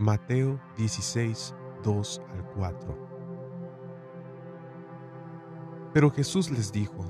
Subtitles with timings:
[0.00, 3.10] Mateo 16, 2 al 4.
[5.92, 7.04] Pero Jesús les dijo,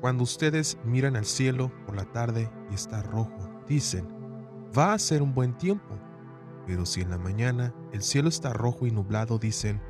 [0.00, 4.08] cuando ustedes miran al cielo por la tarde y está rojo, dicen,
[4.76, 5.96] va a ser un buen tiempo.
[6.66, 9.80] Pero si en la mañana el cielo está rojo y nublado, dicen,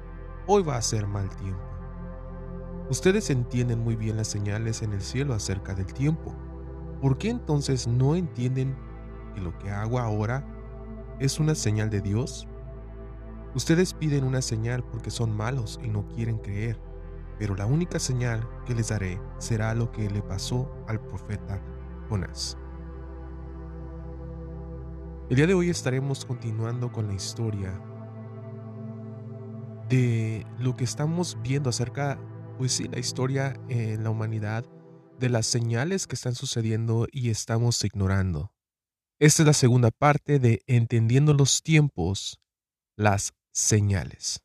[0.46, 1.64] hoy va a ser mal tiempo.
[2.90, 6.36] Ustedes entienden muy bien las señales en el cielo acerca del tiempo.
[7.00, 8.76] ¿Por qué entonces no entienden
[9.34, 10.53] que lo que hago ahora
[11.20, 12.48] es una señal de Dios?
[13.54, 16.80] Ustedes piden una señal porque son malos y no quieren creer,
[17.38, 21.62] pero la única señal que les daré será lo que le pasó al profeta
[22.08, 22.58] Jonás.
[25.30, 27.80] El día de hoy estaremos continuando con la historia
[29.88, 32.18] de lo que estamos viendo acerca,
[32.58, 34.64] pues sí, la historia en la humanidad,
[35.18, 38.53] de las señales que están sucediendo y estamos ignorando.
[39.20, 42.40] Esta es la segunda parte de Entendiendo los tiempos,
[42.96, 44.40] las señales.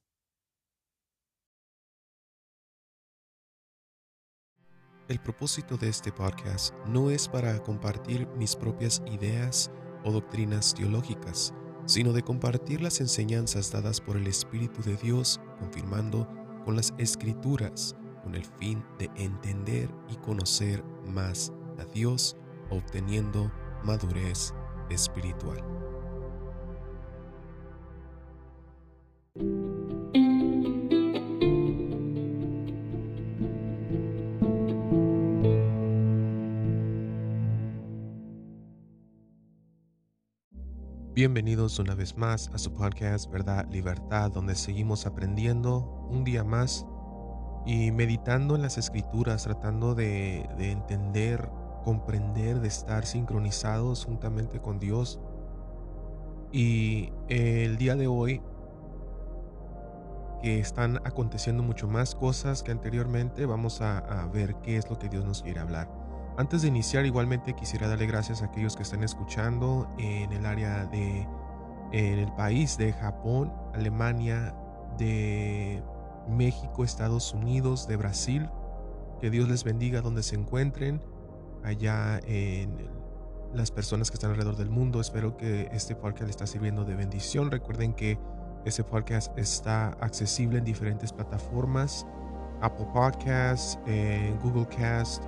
[5.07, 9.71] El propósito de este podcast no es para compartir mis propias ideas
[10.03, 11.51] o doctrinas teológicas,
[11.87, 16.27] sino de compartir las enseñanzas dadas por el Espíritu de Dios, confirmando
[16.63, 22.37] con las escrituras, con el fin de entender y conocer más a Dios,
[22.69, 23.51] obteniendo
[23.83, 24.53] madurez
[24.89, 25.63] espiritual.
[41.19, 46.85] Bienvenidos una vez más a su podcast Verdad Libertad, donde seguimos aprendiendo un día más
[47.65, 51.49] y meditando en las escrituras, tratando de, entender,
[51.89, 55.19] comprender, de estar sincronizados juntamente con Dios.
[56.51, 58.43] Y el día de hoy,
[60.43, 64.99] que están aconteciendo mucho más cosas que anteriormente, vamos a, a ver qué es lo
[64.99, 65.89] que Dios nos quiere hablar.
[66.37, 70.85] Antes de iniciar, igualmente quisiera darle gracias a aquellos que están escuchando en el área
[70.85, 71.27] de,
[71.91, 74.55] en el país de Japón, Alemania,
[74.99, 75.81] de
[76.27, 78.47] México, Estados Unidos, de Brasil.
[79.19, 81.01] Que Dios les bendiga donde se encuentren,
[81.63, 82.89] allá en
[83.53, 85.01] las personas que están alrededor del mundo.
[85.01, 87.51] Espero que este podcast les está sirviendo de bendición.
[87.51, 88.19] Recuerden que
[88.65, 92.05] este podcast está accesible en diferentes plataformas.
[92.61, 95.23] Apple Podcasts, en Google Cast,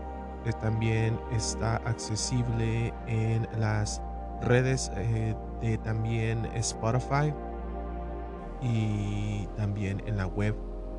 [0.60, 4.02] también está accesible en las
[4.42, 7.34] redes eh, de también Spotify
[8.62, 10.56] y también en la web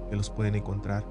[0.09, 1.05] que los pueden encontrar.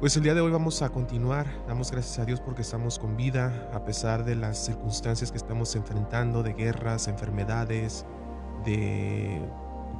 [0.00, 1.46] Pues el día de hoy vamos a continuar.
[1.68, 5.76] Damos gracias a Dios porque estamos con vida a pesar de las circunstancias que estamos
[5.76, 8.06] enfrentando, de guerras, enfermedades,
[8.64, 9.42] de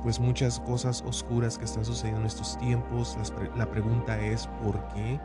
[0.03, 3.19] pues muchas cosas oscuras que están sucediendo en estos tiempos.
[3.55, 5.21] La pregunta es ¿por qué?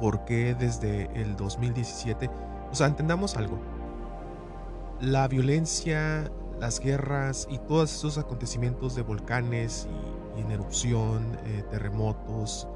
[0.00, 2.30] por qué desde el 2017.
[2.70, 3.60] O sea, entendamos algo.
[5.00, 9.86] La violencia, las guerras y todos esos acontecimientos de volcanes
[10.36, 12.66] y, en erupción, eh, terremotos,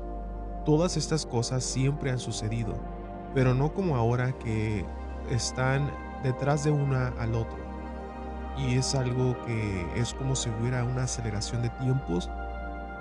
[0.67, 2.75] todas estas cosas siempre han sucedido,
[3.35, 4.85] pero no como ahora que
[5.31, 5.91] están
[6.23, 7.65] detrás de una al otro.
[8.59, 12.29] Y es algo que es como si hubiera una aceleración de tiempos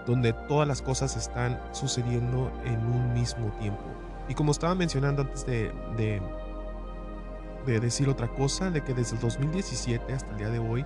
[0.05, 3.83] donde todas las cosas están sucediendo en un mismo tiempo.
[4.29, 10.13] Y como estaba mencionando antes de, de, decir otra cosa, de que desde el 2017
[10.13, 10.85] hasta el día de hoy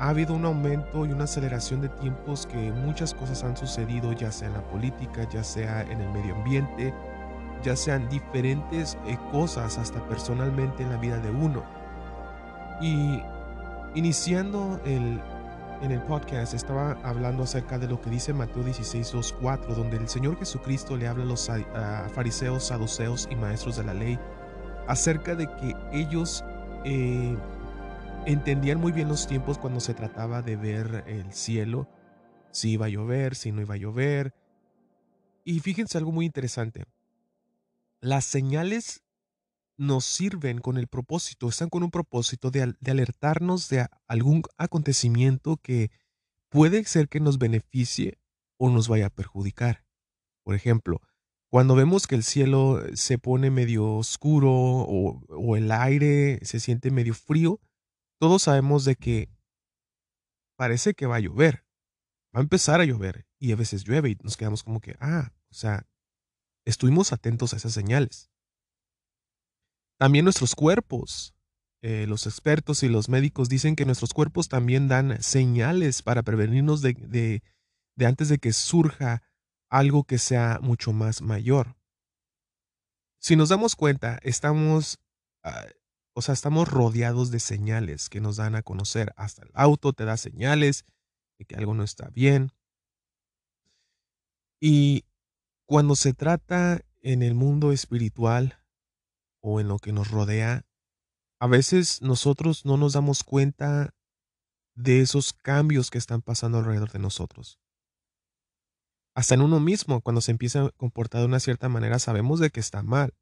[0.00, 4.30] ha habido un aumento y una aceleración de tiempos que muchas cosas han sucedido, ya
[4.30, 6.94] sea en la política, ya sea en el medio ambiente,
[7.62, 11.64] ya sean diferentes eh, cosas hasta personalmente en la vida de uno.
[12.80, 13.20] Y
[13.94, 15.20] iniciando el,
[15.82, 19.96] en el podcast estaba hablando acerca de lo que dice Mateo 16, 2, 4, donde
[19.96, 21.50] el Señor Jesucristo le habla a los
[22.14, 24.18] fariseos, saduceos y maestros de la ley
[24.86, 26.44] acerca de que ellos
[26.84, 27.36] eh,
[28.32, 31.88] entendían muy bien los tiempos cuando se trataba de ver el cielo,
[32.50, 34.34] si iba a llover, si no iba a llover.
[35.44, 36.84] Y fíjense algo muy interesante.
[38.00, 39.02] Las señales
[39.78, 45.90] nos sirven con el propósito, están con un propósito de, alertarnos de algún acontecimiento que
[46.50, 48.18] puede ser que nos beneficie
[48.58, 49.84] o nos vaya a perjudicar.
[50.42, 51.00] Por ejemplo,
[51.48, 56.90] cuando vemos que el cielo se pone medio oscuro o, o, el aire se siente
[56.90, 57.58] medio frío,
[58.18, 59.28] todos sabemos de que
[60.56, 61.64] parece que va a llover.
[62.34, 65.32] Va a empezar a llover y a veces llueve y nos quedamos como que, ah,
[65.50, 65.86] o sea,
[66.64, 68.30] estuvimos atentos a esas señales.
[69.98, 71.34] También nuestros cuerpos
[71.80, 76.82] eh, los expertos y los médicos dicen que nuestros cuerpos también dan señales para prevenirnos
[76.82, 77.40] de,
[77.94, 79.22] de antes de que surja
[79.70, 81.76] algo que sea mucho más mayor.
[83.20, 84.98] Si nos damos cuenta, estamos,
[85.44, 85.66] ah,
[86.18, 89.12] o sea, estamos rodeados de señales que nos dan a conocer.
[89.14, 90.84] Hasta el auto te da señales
[91.38, 92.50] de que algo no está bien.
[94.60, 95.04] Y
[95.64, 98.60] cuando se trata en el mundo espiritual
[99.40, 100.66] o en lo que nos rodea,
[101.38, 103.94] a veces nosotros no nos damos cuenta
[104.74, 107.60] de esos cambios que están pasando alrededor de nosotros.
[109.14, 112.50] Hasta en uno mismo, cuando se empieza a comportar de una cierta manera, sabemos de
[112.50, 113.14] que está mal,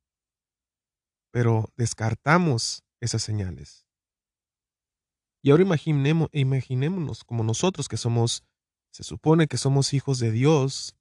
[1.30, 3.86] pero descartamos esas señales.
[5.42, 8.44] Y ahora imaginemos, imaginémonos como nosotros que somos,
[8.90, 10.96] se supone que somos hijos de Dios,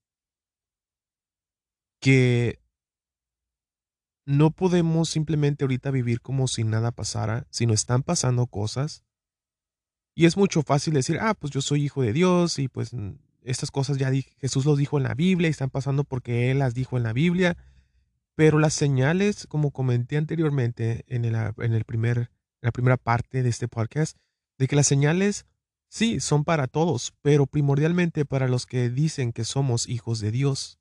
[2.00, 2.60] que
[4.26, 9.04] no podemos simplemente ahorita vivir como si nada pasara, sino están pasando cosas.
[10.16, 12.92] Y es mucho fácil decir, ah, pues yo soy hijo de Dios y pues
[13.44, 16.74] estas cosas ya Jesús los dijo en la Biblia y están pasando porque Él las
[16.74, 17.58] dijo en la Biblia.
[18.36, 23.50] Pero las señales, como comenté anteriormente en, el, en, el primer, la primera parte de
[23.50, 24.18] este podcast,
[24.58, 25.46] de que las señales
[25.88, 30.80] sí son para todos, pero primordialmente para los que dicen que somos hijos de Dios.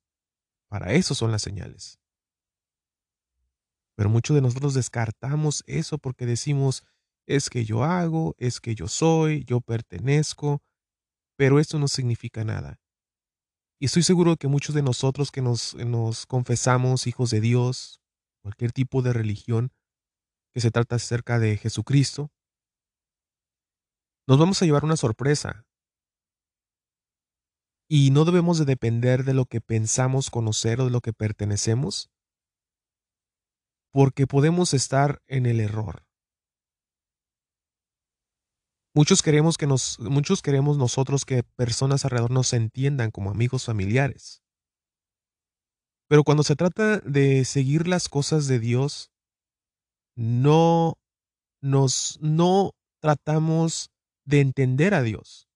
[0.68, 2.00] Para eso son las señales.
[3.96, 6.84] Pero muchos de nosotros descartamos eso porque decimos,
[7.26, 10.62] es que yo hago, es que yo soy, yo pertenezco,
[11.36, 12.80] pero esto no significa nada.
[13.80, 18.00] Y estoy seguro que muchos de nosotros que nos, nos confesamos hijos de Dios,
[18.42, 19.72] cualquier tipo de religión
[20.52, 22.30] que se trata acerca de Jesucristo,
[24.26, 25.66] nos vamos a llevar una sorpresa.
[27.88, 32.10] Y no debemos de depender de lo que pensamos conocer o de lo que pertenecemos,
[33.92, 36.03] porque podemos estar en el error.
[38.96, 44.44] Muchos queremos que nos, muchos queremos nosotros que personas alrededor nos entiendan como amigos familiares.
[46.06, 49.10] Pero cuando se trata de seguir las cosas de Dios,
[50.14, 50.96] no
[51.60, 52.70] nos, no
[53.00, 53.90] tratamos
[54.24, 55.48] de entender a Dios.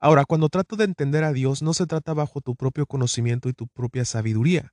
[0.00, 3.52] Ahora, cuando trato de entender a Dios, no se trata bajo tu propio conocimiento y
[3.52, 4.72] tu propia sabiduría,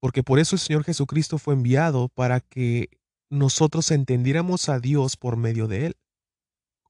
[0.00, 2.88] porque por eso el Señor Jesucristo fue enviado para que
[3.30, 5.96] nosotros entendiéramos a Dios por medio de Él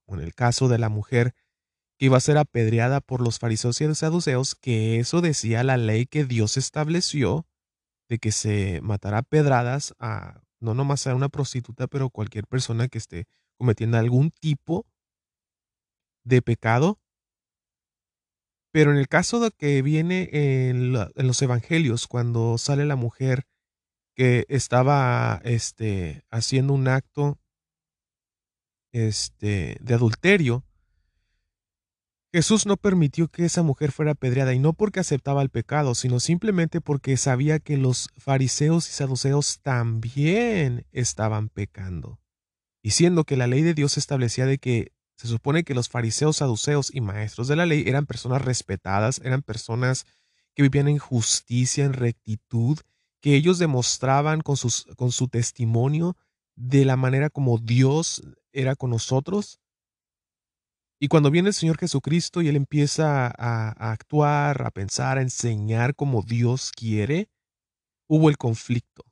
[0.08, 1.34] en el caso de la mujer
[1.98, 6.06] que iba a ser apedreada por los fariseos y saduceos, que eso decía la ley
[6.06, 7.46] que Dios estableció
[8.08, 12.98] de que se matará pedradas a no nomás a una prostituta, pero cualquier persona que
[12.98, 13.26] esté
[13.58, 14.86] cometiendo algún tipo
[16.24, 16.98] de pecado.
[18.72, 23.46] Pero en el caso de que viene en, en los evangelios, cuando sale la mujer
[24.16, 27.38] que estaba este, haciendo un acto
[28.94, 30.64] este, de adulterio,
[32.32, 36.20] Jesús no permitió que esa mujer fuera apedreada y no porque aceptaba el pecado, sino
[36.20, 42.20] simplemente porque sabía que los fariseos y saduceos también estaban pecando.
[42.82, 46.36] Y siendo que la ley de Dios establecía de que se supone que los fariseos,
[46.36, 50.06] saduceos y maestros de la ley eran personas respetadas, eran personas
[50.54, 52.78] que vivían en justicia, en rectitud,
[53.20, 56.16] que ellos demostraban con, sus, con su testimonio
[56.56, 58.22] de la manera como Dios
[58.54, 59.60] era con nosotros.
[60.98, 65.94] Y cuando viene el Señor Jesucristo y Él empieza a, actuar, a pensar, a enseñar
[65.94, 67.28] como Dios quiere,
[68.08, 69.04] hubo el conflicto.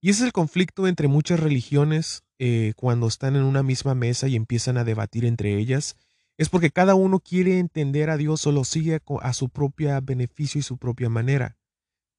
[0.00, 4.28] Y ese es el conflicto entre muchas religiones eh, cuando están en una misma mesa
[4.28, 5.96] y empiezan a debatir entre ellas.
[6.38, 10.60] Es porque cada uno quiere entender a Dios o lo sigue a su propia beneficio
[10.60, 11.58] y su propia manera.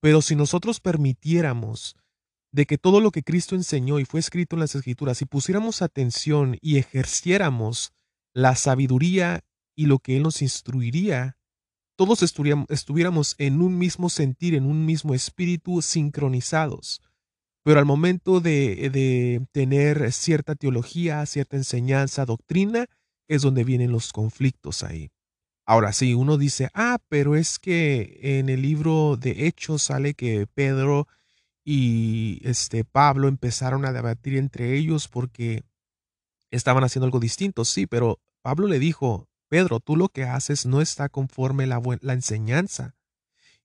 [0.01, 1.95] Pero si nosotros permitiéramos
[2.51, 5.81] de que todo lo que Cristo enseñó y fue escrito en las Escrituras, si pusiéramos
[5.81, 7.91] atención y ejerciéramos
[8.33, 9.43] la sabiduría
[9.75, 11.37] y lo que Él nos instruiría,
[11.95, 17.01] todos estuviéramos en un mismo sentir, en un mismo espíritu, sincronizados.
[17.63, 22.85] Pero al momento de, de tener cierta teología, cierta enseñanza, doctrina,
[23.27, 25.11] es donde vienen los conflictos ahí.
[25.65, 30.47] Ahora sí, uno dice, ah, pero es que en el libro de Hechos sale que
[30.47, 31.07] Pedro
[31.63, 35.63] y este Pablo empezaron a debatir entre ellos porque
[36.51, 40.81] estaban haciendo algo distinto, sí, pero Pablo le dijo, Pedro, tú lo que haces no
[40.81, 41.81] está conforme la,
[42.13, 42.95] enseñanza.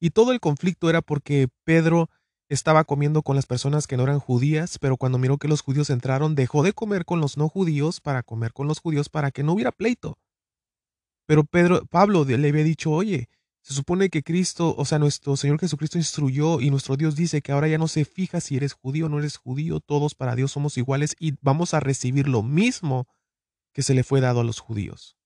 [0.00, 2.10] Y todo el conflicto era porque Pedro
[2.48, 5.90] estaba comiendo con las personas que no eran judías, pero cuando miró que los judíos
[5.90, 9.42] entraron, dejó de comer con los no judíos para comer con los judíos para que
[9.42, 10.18] no hubiera pleito.
[11.26, 13.28] Pero Pedro, Pablo le había dicho, oye,
[13.64, 17.50] Se supone que Cristo, o sea, nuestro Señor Jesucristo instruyó y nuestro Dios dice que
[17.50, 20.52] ahora ya no se fija si eres judío o no eres judío, todos para Dios
[20.52, 23.09] somos iguales y vamos a recibir lo mismo
[23.73, 25.16] que se le fue dado a los judíos.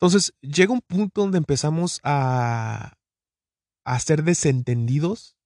[0.00, 2.94] Entonces, llega un punto donde empezamos a,
[3.84, 5.36] a ser desentendidos.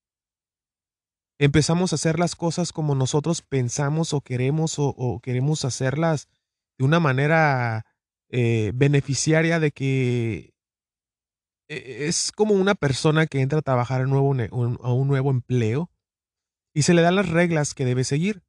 [1.39, 6.29] Empezamos a hacer las cosas como nosotros pensamos o queremos o queremos hacerlas
[6.79, 7.85] de una manera
[8.31, 10.54] eh, beneficiaria de que
[11.69, 14.35] es como una persona que entra a trabajar a, nuevo,
[14.83, 15.91] a un nuevo empleo
[16.75, 18.43] y se le dan las reglas que debe seguir.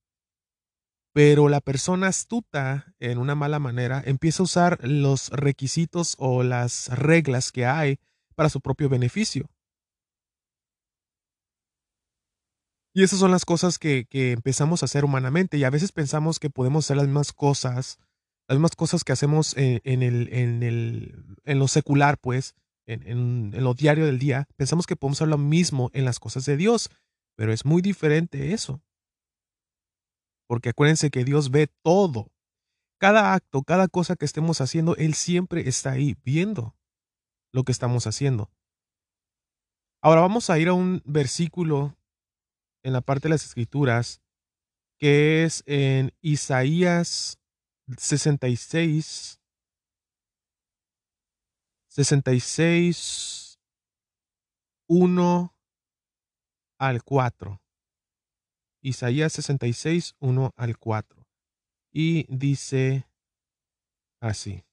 [1.14, 6.90] Pero la persona astuta, en una mala manera, empieza a usar los requisitos o las
[6.90, 8.00] reglas que hay
[8.36, 9.50] para su propio beneficio.
[12.94, 16.40] Y esas son las cosas que, que, empezamos a hacer humanamente y a veces pensamos
[16.40, 18.00] que podemos hacer las mismas cosas
[18.48, 22.54] las mismas cosas que hacemos en, el, en, el, en lo secular, pues,
[22.86, 26.46] en, en, lo diario del día, pensamos que podemos hacer lo mismo en las cosas
[26.46, 26.90] de Dios,
[27.36, 28.82] pero es muy diferente eso.
[30.48, 32.32] Porque acuérdense que Dios ve todo.
[33.00, 36.76] Cada acto, cada cosa que estemos haciendo, Él siempre está ahí viendo
[37.52, 38.52] lo que estamos haciendo.
[40.02, 41.98] Ahora vamos a ir a un versículo
[42.84, 44.22] en la parte de las escrituras
[45.00, 47.40] que es en Isaías
[47.98, 49.42] 66,
[51.96, 53.58] 66,
[54.90, 55.56] 1
[56.78, 57.62] al 4.
[58.82, 61.26] Isaías 66, 1 al 4.
[61.94, 63.08] Y dice
[64.22, 64.66] así.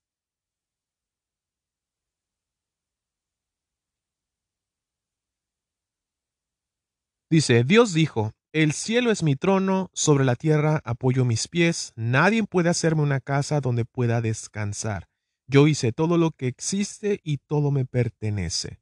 [7.31, 12.43] Dice, Dios dijo, el cielo es mi trono, sobre la tierra apoyo mis pies, nadie
[12.43, 15.12] puede hacerme una casa donde pueda descansar.
[15.53, 18.81] Yo hice todo lo que existe y todo me pertenece.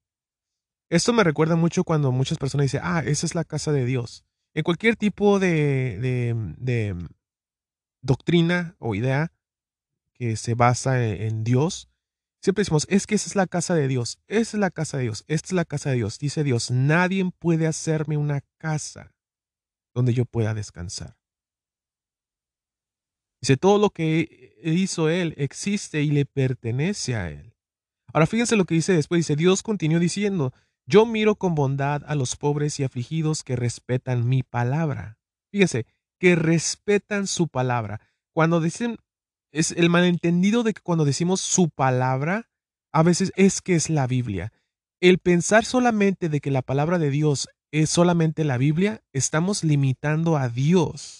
[0.88, 4.24] Esto me recuerda mucho cuando muchas personas dicen, ah, esa es la casa de Dios.
[4.54, 5.98] En cualquier tipo de,
[6.58, 7.08] de,
[8.02, 9.32] doctrina o idea
[10.14, 11.88] que se basa en, en Dios,
[12.40, 15.04] siempre decimos, es que esa es la casa de Dios, esa es la casa de
[15.04, 16.20] Dios, esta es la casa de Dios.
[16.20, 19.12] Dice Dios, nadie puede hacerme una casa
[19.92, 21.19] donde yo pueda descansar.
[23.40, 27.54] Dice, todo lo que hizo Él existe y le pertenece a Él.
[28.12, 29.20] Ahora fíjense lo que dice después.
[29.20, 30.52] Dice, Dios continuó diciendo,
[30.86, 35.18] yo miro con bondad a los pobres y afligidos que respetan mi palabra.
[35.52, 35.86] Fíjense,
[36.18, 38.00] que respetan su palabra.
[38.32, 38.98] Cuando dicen,
[39.52, 42.48] es el malentendido de que cuando decimos su palabra,
[42.92, 44.52] a veces es que es la Biblia.
[45.00, 50.36] El pensar solamente de que la palabra de Dios es solamente la Biblia, estamos limitando
[50.36, 51.19] a Dios,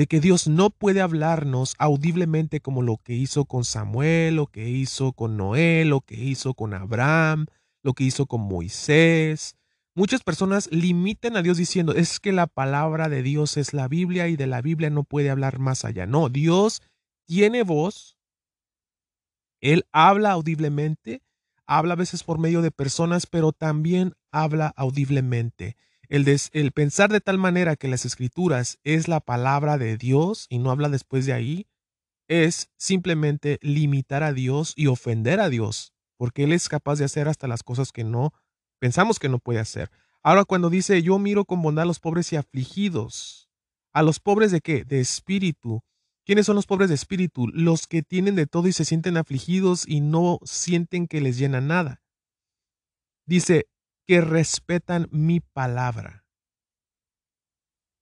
[0.00, 4.66] de que Dios no puede hablarnos audiblemente como lo que hizo con Samuel, lo que
[4.66, 7.44] hizo con Noé, lo que hizo con Abraham,
[7.82, 9.56] lo que hizo con Moisés.
[9.94, 14.26] Muchas personas limitan a Dios diciendo, es que la palabra de Dios es la Biblia
[14.28, 16.06] y de la Biblia no puede hablar más allá.
[16.06, 16.80] No, Dios
[17.26, 18.16] tiene voz,
[19.60, 21.20] Él habla audiblemente,
[21.66, 25.76] habla a veces por medio de personas, pero también habla audiblemente.
[26.10, 30.72] El, pensar de tal manera que las escrituras es la palabra de Dios y no
[30.72, 31.68] habla después de ahí,
[32.26, 37.28] es simplemente limitar a Dios y ofender a Dios, porque Él es capaz de hacer
[37.28, 38.32] hasta las cosas que no
[38.80, 39.88] pensamos que no puede hacer.
[40.20, 43.48] Ahora cuando dice, yo miro con bondad a los pobres y afligidos,
[43.92, 44.84] a los pobres de qué?
[44.84, 45.84] De espíritu,
[46.26, 47.48] ¿Quiénes son los pobres de espíritu?
[47.48, 51.60] Los que tienen de todo y se sienten afligidos y no sienten que les llena
[51.60, 52.02] nada.
[53.26, 53.66] Dice
[54.10, 56.24] que respetan mi palabra.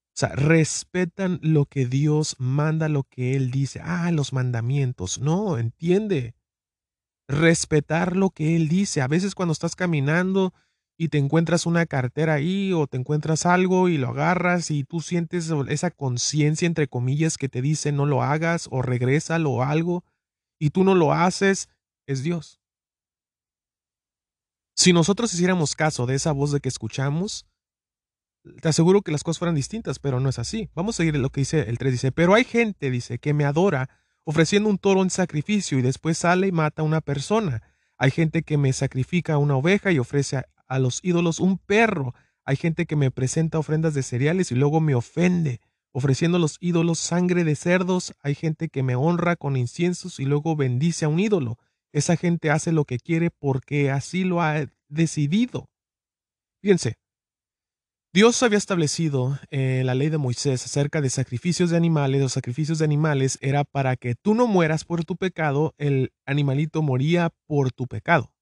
[0.08, 3.82] O sea, respetan lo que Dios manda, lo que Él dice.
[3.84, 5.18] Ah, los mandamientos.
[5.18, 6.34] No, entiende.
[7.28, 9.02] Respetar lo que Él dice.
[9.02, 10.54] A veces cuando estás caminando
[10.96, 15.00] y te encuentras una cartera ahí o te encuentras algo y lo agarras y tú
[15.00, 20.04] sientes esa conciencia entre comillas que te dice no lo hagas o regrésalo o algo
[20.58, 21.68] y tú no lo haces,
[22.06, 22.62] es Dios.
[24.78, 27.48] Si nosotros hiciéramos caso de esa voz de que escuchamos,
[28.62, 30.70] te aseguro que las cosas fueran distintas, pero no es así.
[30.72, 31.90] Vamos a seguir lo que dice el 3.
[31.90, 33.90] Dice, pero hay gente, dice, que me adora
[34.22, 37.60] ofreciendo un toro en sacrificio y después sale y mata a una persona.
[37.96, 42.14] Hay gente que me sacrifica una oveja y ofrece a los ídolos un perro.
[42.44, 46.56] Hay gente que me presenta ofrendas de cereales y luego me ofende, ofreciendo a los
[46.60, 48.14] ídolos sangre de cerdos.
[48.22, 51.58] Hay gente que me honra con inciensos y luego bendice a un ídolo.
[51.92, 55.68] Esa gente hace lo que quiere porque así lo ha decidido.
[56.62, 56.96] Fíjense,
[58.12, 62.20] Dios había establecido en la ley de Moisés acerca de sacrificios de animales.
[62.20, 66.82] Los sacrificios de animales era para que tú no mueras por tu pecado, el animalito
[66.82, 68.32] moría por tu pecado.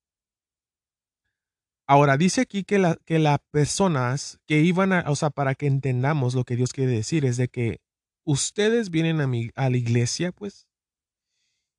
[1.89, 5.67] Ahora, dice aquí que, la, que las personas que iban a, o sea, para que
[5.67, 7.81] entendamos lo que Dios quiere decir, es de que
[8.25, 10.66] ustedes vienen a, a la iglesia, pues,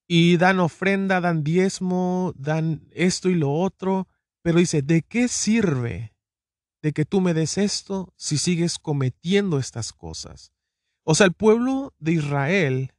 [0.08, 4.08] y dan ofrenda, dan diezmo, dan esto y lo otro,
[4.42, 6.16] pero dice, ¿de qué sirve
[6.82, 10.54] de que tú me des esto si sigues cometiendo estas cosas?
[11.04, 12.94] O sea, el pueblo de Israel,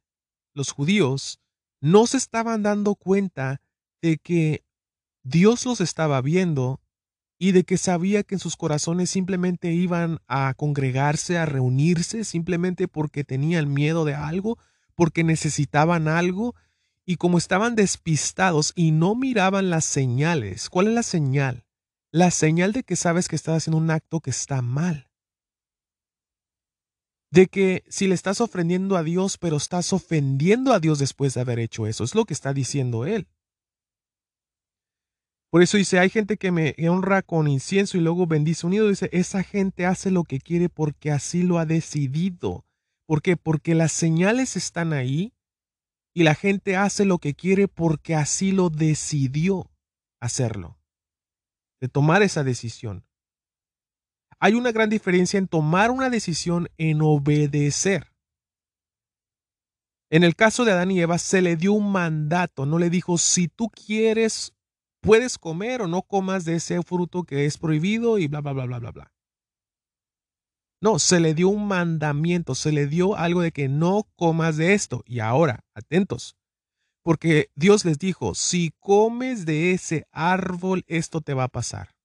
[0.53, 1.39] los judíos,
[1.81, 3.61] no se estaban dando cuenta
[4.01, 4.63] de que
[5.23, 6.81] Dios los estaba viendo
[7.39, 12.87] y de que sabía que en sus corazones simplemente iban a congregarse, a reunirse, simplemente
[12.87, 14.57] porque tenían miedo de algo,
[14.93, 16.53] porque necesitaban algo,
[17.09, 21.65] y como estaban despistados y no miraban las señales, ¿cuál es la señal?
[22.11, 25.09] La señal de que sabes que estás haciendo un acto que está mal
[27.31, 31.41] de que si le estás ofendiendo a Dios, pero estás ofendiendo a Dios después de
[31.41, 32.03] haber hecho eso.
[32.03, 33.27] Es lo que está diciendo él.
[35.51, 38.87] Por eso dice, hay gente que me honra con incienso y luego bendice unido.
[38.87, 42.65] Dice, esa gente hace lo que quiere porque así lo ha decidido.
[43.07, 43.35] ¿Por qué?
[43.35, 45.33] Porque las señales están ahí
[46.13, 49.69] y la gente hace lo que quiere porque así lo decidió
[50.19, 50.77] hacerlo.
[51.81, 53.05] De tomar esa decisión.
[54.39, 58.11] Hay una gran diferencia en tomar una decisión en obedecer.
[60.11, 63.17] En el caso de Adán y Eva se le dio un mandato, no le dijo,
[63.17, 64.53] si tú quieres,
[65.01, 68.65] puedes comer o no comas de ese fruto que es prohibido y bla, bla, bla,
[68.65, 69.13] bla, bla, bla.
[70.81, 74.73] No, se le dio un mandamiento, se le dio algo de que no comas de
[74.73, 75.03] esto.
[75.05, 76.37] Y ahora, atentos,
[77.03, 81.95] porque Dios les dijo, si comes de ese árbol, esto te va a pasar.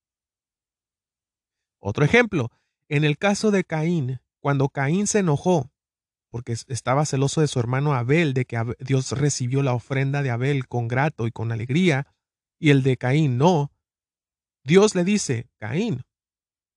[1.81, 2.51] Otro ejemplo,
[2.89, 5.71] en el caso de Caín, cuando Caín se enojó
[6.35, 10.67] porque estaba celoso de su hermano Abel, de que Dios recibió la ofrenda de Abel
[10.67, 12.09] con grato y con alegría,
[12.59, 13.71] y el de Caín no,
[14.65, 16.03] Dios le dice, Caín,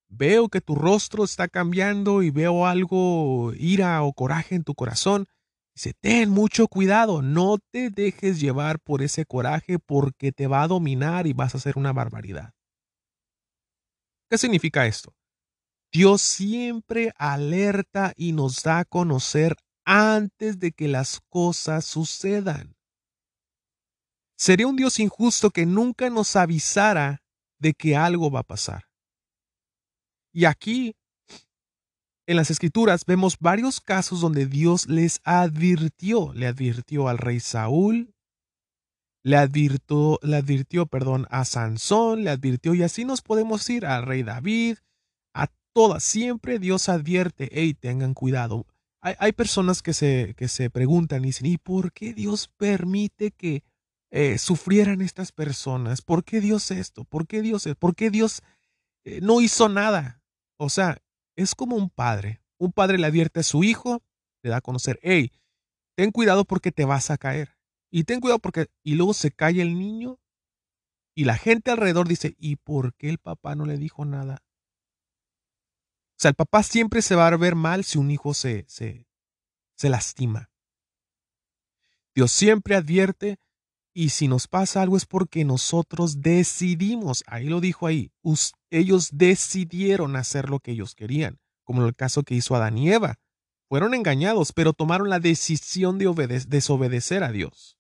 [0.10, 5.28] veo que tu rostro está cambiando y veo algo, ira o coraje en tu corazón.
[5.76, 10.68] Dice, ten mucho cuidado, no te dejes llevar por ese coraje porque te va a
[10.68, 12.54] dominar y vas a hacer una barbaridad.
[14.30, 15.14] ¿Qué significa esto?
[15.92, 22.76] Dios siempre alerta y nos da a conocer antes de que las cosas sucedan.
[24.38, 27.24] Sería un Dios injusto que nunca nos avisara
[27.60, 28.87] de que algo va a pasar.
[30.38, 30.96] Y aquí,
[32.28, 38.14] en las escrituras, vemos varios casos donde Dios les advirtió, le advirtió al rey Saúl,
[39.24, 44.04] le advirtió, le advirtió, perdón, a Sansón, le advirtió, y así nos podemos ir al
[44.04, 44.78] rey David,
[45.34, 46.04] a todas.
[46.04, 48.68] Siempre Dios advierte, hey, tengan cuidado.
[49.02, 53.64] Hay, personas que se, que se preguntan y dicen, ¿y por qué Dios permite que
[54.12, 56.04] eh, sufrieran estas personas?
[56.04, 57.06] ¿Por qué Dios esto?
[57.06, 58.44] ¿Por qué Dios ¿Por qué Dios
[59.04, 60.22] eh, no hizo nada?
[60.58, 61.02] O sea,
[61.36, 62.42] es como un padre.
[62.58, 64.04] Un padre le advierte a su hijo,
[64.42, 65.32] le da a conocer, hey,
[65.96, 67.58] ten cuidado porque te vas a caer.
[67.92, 70.20] Y ten cuidado porque, y luego se cae el niño
[71.16, 74.44] y la gente alrededor dice, ¿y por qué el papá no le dijo nada?
[76.12, 79.08] O sea, el papá siempre se va a ver mal si un hijo se, se,
[79.76, 80.52] se lastima.
[82.14, 83.40] Dios siempre advierte
[83.96, 88.12] y si nos pasa algo es porque nosotros decidimos, ahí lo dijo ahí,
[88.70, 93.20] ellos decidieron hacer lo que ellos querían, como el caso que hizo Adán y Eva.
[93.70, 97.78] Fueron engañados, pero tomaron la decisión de desobedecer a Dios.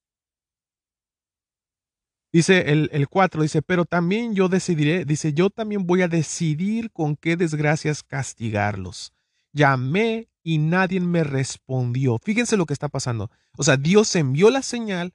[2.34, 6.92] Dice el, el 4, dice, pero también yo decidiré, dice, yo también voy a decidir
[6.92, 9.14] con qué desgracias castigarlos.
[9.54, 12.20] Llamé y nadie me respondió.
[12.24, 13.32] Fíjense lo que está pasando.
[13.58, 15.14] O sea, Dios envió la señal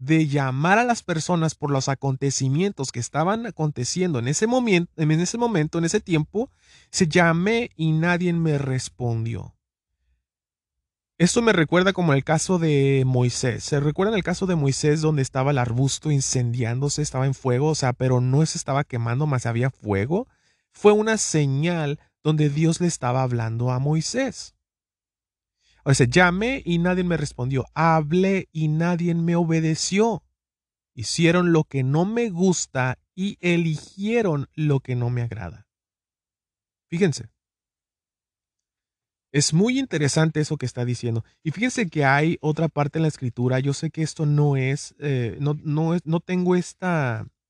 [0.00, 5.10] de llamar a las personas por los acontecimientos que estaban aconteciendo en ese momento, en
[5.12, 6.50] ese momento, en ese tiempo.
[6.90, 9.54] Se llamé y nadie me respondió.
[11.18, 13.62] Esto me recuerda como el caso de Moisés.
[13.62, 17.74] ¿Se recuerdan el caso de Moisés donde estaba el arbusto incendiándose, estaba en fuego, o
[17.74, 20.28] sea, pero no se estaba quemando, más había fuego?
[20.72, 24.54] Fue una señal donde Dios le estaba hablando a Moisés.
[25.90, 27.66] O llamé y nadie me respondió.
[27.74, 30.22] Hablé y nadie me obedeció.
[30.94, 35.66] Hicieron lo que no me gusta y eligieron lo que no me agrada.
[36.88, 37.28] Fíjense.
[39.32, 41.24] Es muy interesante eso que está diciendo.
[41.42, 43.58] Y fíjense que hay otra parte en la escritura.
[43.58, 46.86] Yo sé que esto no es, eh, no, no, es, no tengo este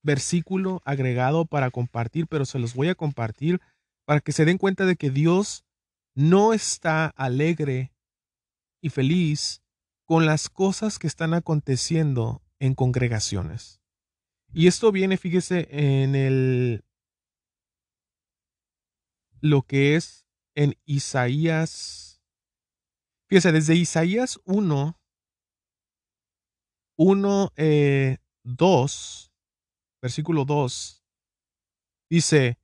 [0.01, 3.61] versículo agregado para compartir, pero se los voy a compartir
[4.05, 5.63] para que se den cuenta de que Dios
[6.15, 7.90] no está alegre
[8.81, 9.61] y feliz
[10.05, 13.81] con las cosas que están aconteciendo en congregaciones.
[14.53, 16.83] Y esto viene, fíjese, en el
[19.39, 22.21] lo que es en Isaías.
[23.27, 24.99] Fíjese, desde Isaías 1,
[26.97, 27.53] 1,
[28.43, 29.31] 2,
[30.01, 31.05] versículo 2,
[32.09, 32.60] dice,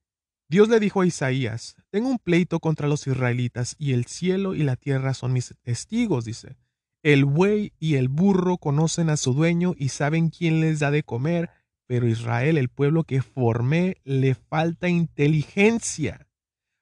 [0.49, 4.63] Dios le dijo a Isaías, tengo un pleito contra los israelitas y el cielo y
[4.63, 6.57] la tierra son mis testigos, dice.
[7.03, 11.03] El buey y el burro conocen a su dueño y saben quién les da de
[11.03, 11.49] comer,
[11.85, 16.27] pero Israel, el pueblo que formé, le falta inteligencia.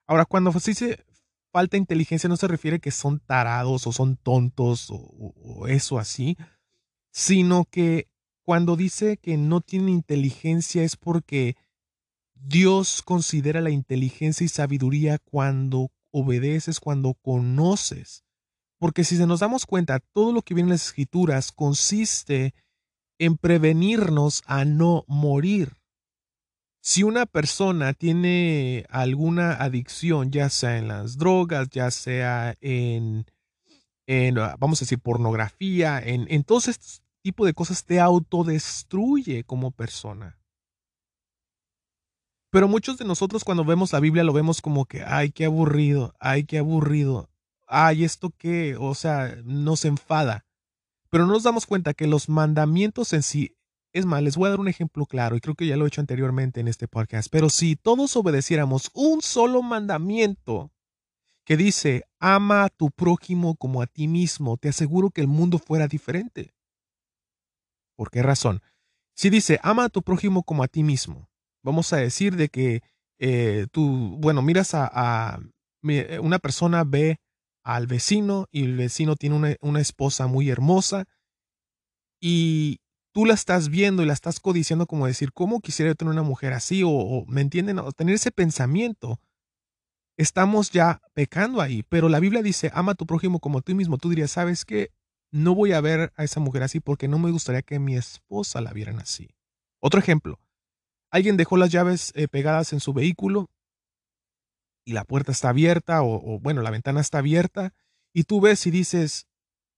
[0.08, 1.06] Ahora, cuando se dice
[1.52, 6.38] falta inteligencia, no se refiere que son tarados o son tontos o, o eso así,
[7.12, 8.10] sino que
[8.44, 11.56] cuando dice que no tienen inteligencia es porque
[12.36, 18.24] Dios considera la inteligencia y sabiduría cuando obedeces, cuando conoces.
[18.78, 22.54] Porque si nos damos cuenta, todo lo que viene en las escrituras consiste
[23.18, 25.78] en prevenirnos a no morir.
[26.82, 33.26] Si una persona tiene alguna adicción, ya sea en las drogas, ya sea en,
[34.06, 39.72] en vamos a decir, pornografía, en, en todos estos tipos de cosas, te autodestruye como
[39.72, 40.38] persona.
[42.52, 46.14] Pero muchos de nosotros cuando vemos la Biblia lo vemos como que, ay, qué aburrido,
[46.20, 47.30] ay, qué aburrido,
[47.68, 50.46] ay, esto qué, o sea, nos enfada.
[51.10, 53.56] Pero no nos damos cuenta que los mandamientos en sí,
[53.94, 55.88] es más, les voy a dar un ejemplo claro, y creo que ya lo he
[55.88, 60.72] hecho anteriormente en este podcast, pero si todos obedeciéramos un solo mandamiento
[61.46, 65.60] que dice, ama a tu prójimo como a ti mismo, te aseguro que el mundo
[65.60, 66.56] fuera diferente.
[67.96, 68.62] ¿Por qué razón?
[69.14, 71.30] Si dice, ama a tu prójimo como a ti mismo,
[71.66, 72.84] vamos a decir de que
[73.20, 75.40] eh, tú, bueno, miras a,
[76.22, 77.18] una persona ve
[77.64, 81.06] al vecino y el vecino tiene una, esposa muy hermosa
[82.22, 82.80] y
[83.14, 86.24] tú la estás viendo y la estás codiciando como decir, ¿cómo quisiera yo tener una
[86.24, 86.84] mujer así?
[86.86, 87.80] O, ¿me entienden?
[87.80, 89.20] O tener ese pensamiento.
[90.18, 93.98] Estamos ya pecando ahí, pero la Biblia dice, ama a tu prójimo como tú mismo.
[93.98, 94.92] Tú dirías, ¿sabes qué?
[95.32, 98.62] No voy a ver a esa mujer así porque no me gustaría que mi esposa
[98.62, 99.30] la vieran así.
[99.82, 100.40] Otro ejemplo,
[101.16, 103.50] alguien dejó las llaves eh, pegadas en su vehículo
[104.84, 107.74] y la puerta está abierta o, bueno, la ventana está abierta
[108.14, 109.28] y tú ves y dices,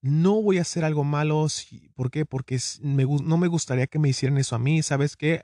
[0.01, 1.45] no voy a hacer algo malo.
[1.93, 2.25] ¿Por qué?
[2.25, 4.81] Porque no me gustaría que me hicieran eso a mí.
[4.81, 5.43] ¿Sabes qué?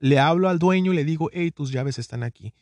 [0.00, 2.52] Le hablo al dueño y le digo, hey, tus llaves están aquí.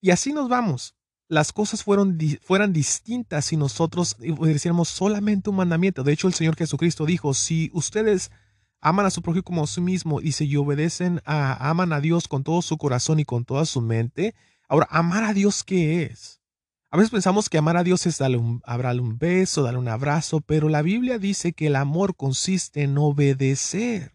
[0.00, 0.94] Y así nos vamos.
[1.28, 6.02] Las cosas fueron, fueran distintas si nosotros obedeciéramos solamente un mandamiento.
[6.04, 8.30] De hecho, el Señor Jesucristo dijo, si ustedes
[8.80, 12.28] aman a su prójimo como a sí mismo y si obedecen a, aman a Dios
[12.28, 14.34] con todo su corazón y con toda su mente,
[14.68, 16.42] Ahora, amar a Dios, ¿qué es?
[16.90, 20.40] A veces pensamos que amar a Dios es darle un, un beso, darle un abrazo,
[20.40, 24.14] pero la Biblia dice que el amor consiste en obedecer.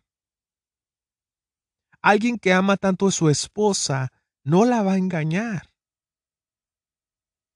[2.02, 4.12] Alguien que ama tanto a su esposa
[4.44, 5.72] no la va a engañar.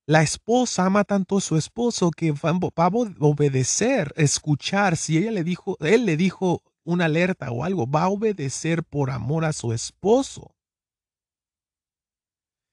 [0.07, 2.87] La esposa ama tanto a su esposo que va a
[3.19, 4.97] obedecer, escuchar.
[4.97, 9.11] Si ella le dijo, él le dijo una alerta o algo, va a obedecer por
[9.11, 10.55] amor a su esposo.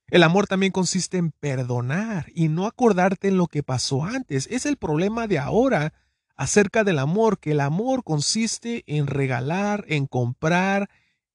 [0.08, 4.46] El amor también consiste en perdonar y no acordarte en lo que pasó antes.
[4.50, 5.92] Es el problema de ahora
[6.36, 10.88] acerca del amor, que el amor consiste en regalar, en comprar,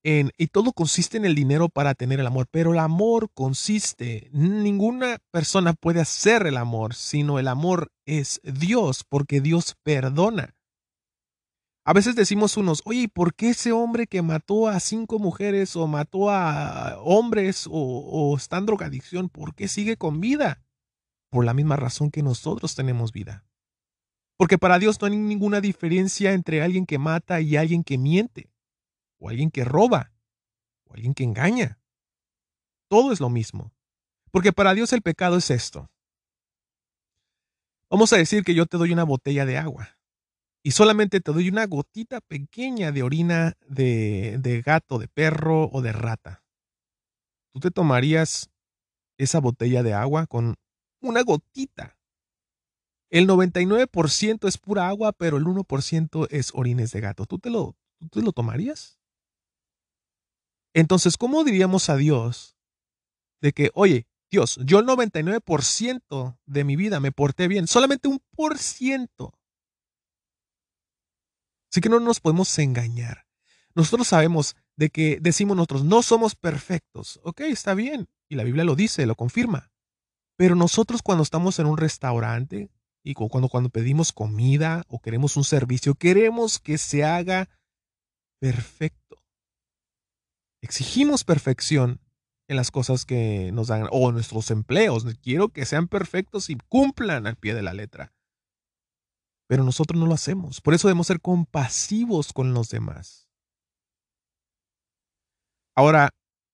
[0.04, 4.30] en, y todo consiste en el dinero para tener el amor, pero el amor consiste,
[4.32, 10.56] ninguna persona puede hacer el amor, sino el amor es Dios, porque Dios perdona.
[11.89, 15.88] A veces decimos unos, oye, ¿por qué ese hombre que mató a cinco mujeres o
[15.88, 20.62] mató a hombres o, está en drogadicción, ¿por qué sigue con vida?
[21.32, 23.43] Por la misma razón que nosotros tenemos vida.
[24.38, 28.52] Porque para Dios no hay ninguna diferencia entre alguien que mata y alguien que miente,
[29.17, 30.12] o alguien que roba,
[30.86, 31.80] o alguien que engaña.
[32.88, 33.73] Todo es lo mismo.
[34.30, 35.89] Porque para Dios el pecado es esto.
[37.89, 39.98] Vamos a decir que yo te doy una botella de agua
[40.63, 45.82] y solamente te doy una gotita pequeña de orina de, de gato, de perro o
[45.82, 46.43] de rata.
[47.54, 48.50] ¿Tú te tomarías
[49.17, 50.56] esa botella de agua con
[51.02, 51.98] una gotita?
[53.10, 57.26] El 99% es pura agua, pero el 1% es orines de gato.
[57.26, 59.00] ¿Tú te lo, tú te lo tomarías?
[60.76, 62.56] Entonces, ¿cómo diríamos a Dios
[63.41, 68.22] de que, oye, Dios, yo el 99% de mi vida me porté bien, solamente un
[68.36, 69.38] por ciento
[71.71, 73.25] Así que no nos podemos engañar.
[73.75, 77.19] Nosotros sabemos de que decimos nosotros, no somos perfectos.
[77.23, 78.08] Ok, está bien.
[78.27, 79.71] Y la Biblia lo dice, lo confirma.
[80.38, 82.69] Pero nosotros cuando estamos en un restaurante
[83.03, 87.49] y cuando, cuando pedimos comida o queremos un servicio, queremos que se haga
[88.39, 89.21] perfecto.
[90.62, 91.99] exigimos perfección
[92.47, 95.05] en las cosas que nos dan, o nuestros empleos.
[95.21, 98.13] Quiero que sean perfectos y cumplan al pie de la letra.
[99.49, 100.62] Pero nosotros no lo hacemos.
[100.62, 103.27] Por eso debemos ser compasivos con los demás.
[105.75, 106.12] Ahora,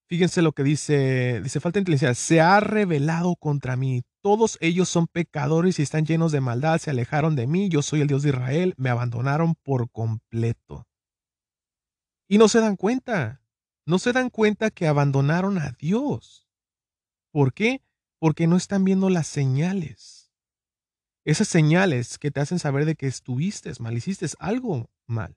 [0.07, 4.03] fíjense lo que dice, dice falta inteligencia, se ha revelado contra mí.
[4.21, 7.99] Todos ellos son pecadores y están llenos de maldad, se alejaron de mí, yo soy
[7.99, 10.87] el Dios de Israel, me abandonaron por completo.
[12.29, 13.41] Y no se dan cuenta,
[13.85, 16.47] no se dan cuenta que abandonaron a Dios.
[17.33, 17.81] ¿Por qué?
[18.19, 20.14] Porque no están viendo las señales.
[21.25, 25.35] Esas señales que te hacen saber de que estuviste mal, hiciste algo mal.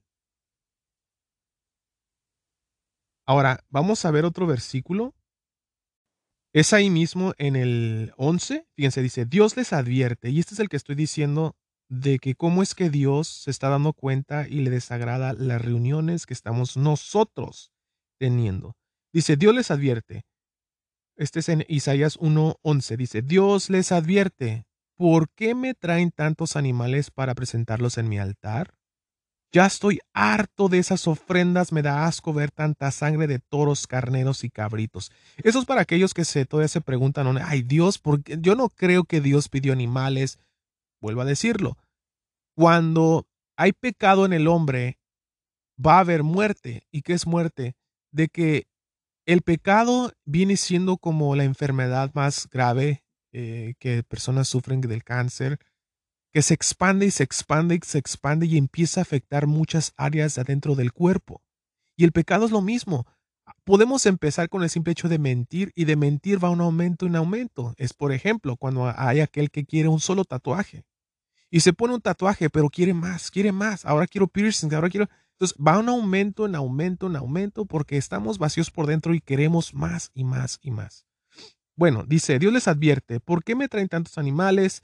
[3.27, 5.15] Ahora, vamos a ver otro versículo.
[6.55, 10.69] Es ahí mismo en el 11, fíjense, dice, Dios les advierte, y este es el
[10.69, 11.57] que estoy diciendo
[11.91, 16.27] de que cómo es que Dios se está dando cuenta y le desagrada las reuniones
[16.27, 17.73] que estamos nosotros
[18.19, 18.77] teniendo.
[19.13, 20.25] Dice, Dios les advierte.
[21.17, 22.97] Este es en Isaías 1.11.
[22.97, 24.68] Dice, Dios les advierte,
[24.99, 28.75] ¿por qué me traen tantos animales para presentarlos en mi altar?
[29.51, 34.45] Ya estoy harto de esas ofrendas, me da asco ver tanta sangre de toros, carneros
[34.45, 35.11] y cabritos.
[35.39, 39.05] Eso es para aquellos que se, todavía se preguntan, ay Dios, porque yo no creo
[39.05, 40.39] que Dios pidió animales.
[41.01, 41.79] Vuelvo a decirlo,
[42.55, 44.99] cuando hay pecado en el hombre,
[45.85, 46.83] va a haber muerte.
[46.91, 47.77] ¿Y qué es muerte?
[48.11, 48.67] De que
[49.27, 55.59] el pecado viene siendo como la enfermedad más grave eh, que personas sufren del cáncer,
[56.33, 60.39] que se expande y se expande y se expande y empieza a afectar muchas áreas
[60.39, 61.43] adentro del cuerpo.
[61.97, 63.07] Y el pecado es lo mismo.
[63.65, 67.17] Podemos empezar con el simple hecho de mentir y de mentir va un aumento en
[67.17, 67.75] aumento.
[67.77, 70.85] Es por ejemplo cuando hay aquel que quiere un solo tatuaje
[71.51, 73.85] y se pone un tatuaje pero quiere más, quiere más.
[73.85, 75.09] Ahora quiero piercing, ahora quiero...
[75.33, 79.73] Entonces va un aumento en aumento en aumento porque estamos vacíos por dentro y queremos
[79.73, 81.08] más y más y más.
[81.79, 84.83] Bueno, dice, Dios les advierte, ¿por qué me traen tantos animales?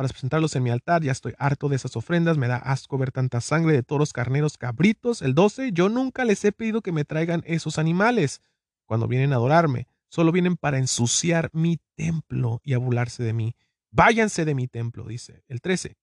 [0.00, 1.02] para presentarlos en mi altar.
[1.02, 2.38] Ya estoy harto de esas ofrendas.
[2.38, 5.20] Me da asco ver tanta sangre de toros, carneros, cabritos.
[5.20, 5.72] El 12.
[5.72, 8.40] Yo nunca les he pedido que me traigan esos animales
[8.86, 9.88] cuando vienen a adorarme.
[10.08, 13.54] Solo vienen para ensuciar mi templo y a de mí.
[13.90, 15.44] Váyanse de mi templo, dice.
[15.48, 15.98] El 13.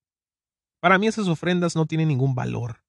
[0.78, 2.84] Para mí esas ofrendas no tienen ningún valor.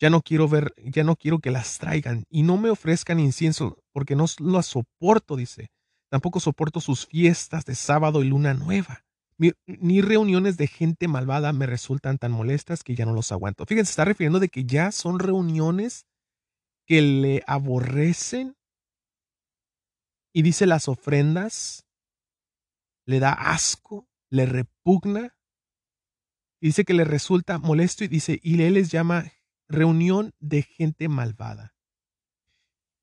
[0.00, 3.76] Ya no quiero ver, ya no quiero que las traigan y no me ofrezcan incienso
[3.92, 5.68] porque no las soporto, dice.
[6.08, 9.04] Tampoco soporto sus fiestas de sábado y luna nueva.
[9.38, 13.66] Ni, reuniones de gente malvada me resultan tan molestas que ya no los aguanto.
[13.66, 16.06] Fíjense, está refiriendo de que ya son reuniones
[16.86, 18.56] que le aborrecen.
[20.32, 21.86] Y dice las ofrendas,
[23.06, 25.36] le da asco, le repugna.
[26.60, 29.30] Y dice que le resulta molesto y dice, y él les llama
[29.68, 31.76] reunión de gente malvada.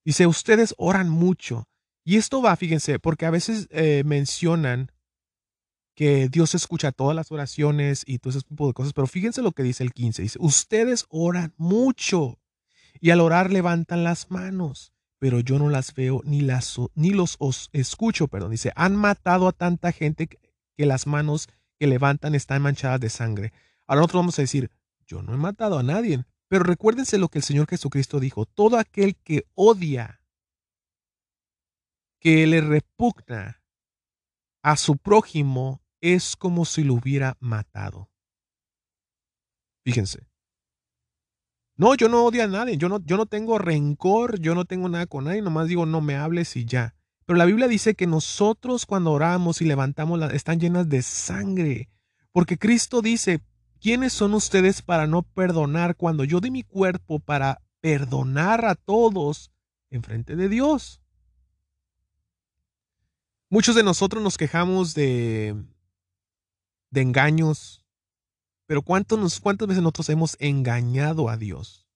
[0.04, 1.70] Dice, ustedes oran mucho.
[2.06, 4.92] Y esto va, fíjense, porque a veces eh, mencionan
[5.96, 9.54] que Dios escucha todas las oraciones y todo ese tipo de cosas, pero fíjense lo
[9.54, 12.38] que dice el 15, dice, ustedes oran mucho
[13.00, 17.38] y al orar levantan las manos, pero yo no las veo ni, las, ni los
[17.40, 21.48] os escucho, perdón, dice, han matado a tanta gente que las manos
[21.80, 23.54] que levantan están manchadas de sangre.
[23.88, 24.70] Ahora nosotros vamos a decir,
[25.08, 28.78] yo no he matado a nadie, pero recuérdense lo que el Señor Jesucristo dijo, todo
[28.78, 30.22] aquel que odia,
[32.26, 33.62] que le repugna
[34.64, 38.10] a su prójimo, es como si lo hubiera matado.
[39.84, 40.28] Fíjense.
[41.78, 44.90] No, yo no odio a nadie, yo no, yo no tengo rencor, yo no tengo
[44.90, 46.96] nada con nadie, nomás digo no me hables y ya.
[47.28, 51.90] Pero la Biblia dice que nosotros cuando oramos y levantamos, están llenas de sangre.
[52.32, 53.42] Porque Cristo dice,
[53.80, 59.52] ¿quiénes son ustedes para no perdonar cuando yo di mi cuerpo para perdonar a todos
[59.92, 61.05] en frente de Dios?
[63.50, 65.56] Muchos de nosotros nos quejamos de,
[66.92, 67.84] de engaños.
[68.68, 71.88] Pero ¿cuántos, ¿cuántas veces nosotros hemos engañado a Dios?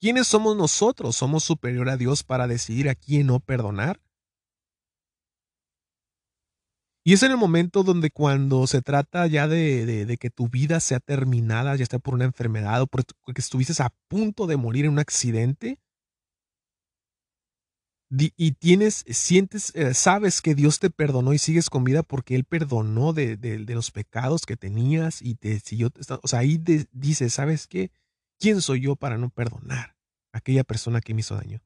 [0.00, 1.16] ¿Quiénes somos nosotros?
[1.16, 4.00] ¿Somos superior a Dios para decidir a quién no perdonar?
[7.02, 10.80] Y es en el momento donde cuando se trata ya de, de, que tu vida
[10.80, 14.92] sea terminada, ya sea por una enfermedad o porque estuvieses a punto de morir en
[14.92, 15.78] un accidente,
[18.12, 22.42] y tienes, sientes, eh, sabes que Dios te perdonó y sigues con vida porque Él
[22.44, 25.90] perdonó de, los pecados que tenías y te siguió.
[26.22, 27.92] O sea, ahí dices, ¿sabes qué?
[28.40, 29.96] ¿Quién soy yo para no perdonar
[30.32, 31.62] a aquella persona que me hizo daño?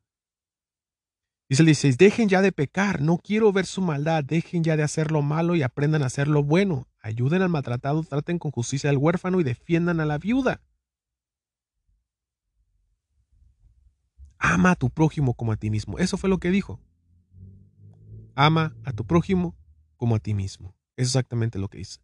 [1.49, 4.83] Dice el 16, dejen ya de pecar, no quiero ver su maldad, dejen ya de
[4.83, 6.89] hacer lo malo y aprendan a hacer lo bueno.
[7.01, 10.61] Ayuden al maltratado, traten con justicia al huérfano y defiendan a la viuda.
[14.45, 15.99] Ama a tu prójimo como a ti mismo.
[15.99, 16.79] Eso fue lo que dijo.
[18.35, 19.57] Ama a tu prójimo
[19.97, 20.77] como a ti mismo.
[20.97, 22.01] Es exactamente lo que dice.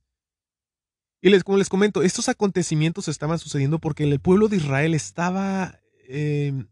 [1.21, 5.81] Y les, como les comento, estos acontecimientos estaban sucediendo porque el pueblo de Israel estaba,
[6.09, 6.65] eh,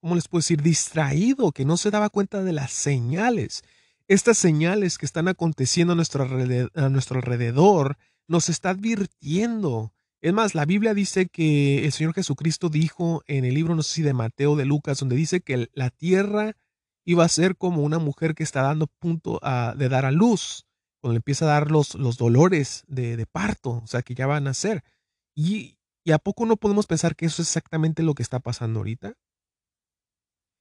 [0.00, 3.62] ¿cómo les puedo decir?, distraído, que no se daba cuenta de las señales.
[4.06, 9.92] Estas señales que están aconteciendo a nuestro alrededor, a nuestro alrededor nos está advirtiendo.
[10.20, 13.94] Es más, la Biblia dice que el Señor Jesucristo dijo en el libro, no sé
[13.94, 16.56] si de Mateo, de Lucas, donde dice que la tierra
[17.04, 19.40] iba a ser como una mujer que está dando punto
[19.76, 20.66] de dar a luz
[21.00, 24.38] cuando le empieza a dar los, los dolores de, parto, o sea, que ya van
[24.38, 24.82] a nacer.
[25.34, 28.80] Y, ¿Y a poco no podemos pensar que eso es exactamente lo que está pasando
[28.80, 29.14] ahorita?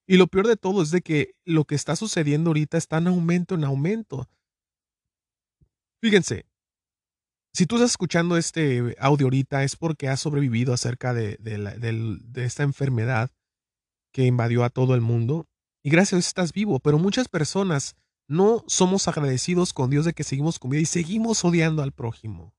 [0.08, 3.08] Y lo peor de todo es de que lo que está sucediendo ahorita está en
[3.08, 4.30] aumento, en aumento.
[6.00, 6.46] Fíjense,
[7.58, 12.62] si tú estás escuchando este audio ahorita es porque has sobrevivido acerca de, de, esta
[12.62, 13.32] enfermedad
[14.14, 15.48] que invadió a todo el mundo
[15.84, 17.96] y gracias a Dios estás vivo, pero muchas personas
[18.28, 22.54] no somos agradecidos con Dios de que seguimos con vida y seguimos odiando al prójimo.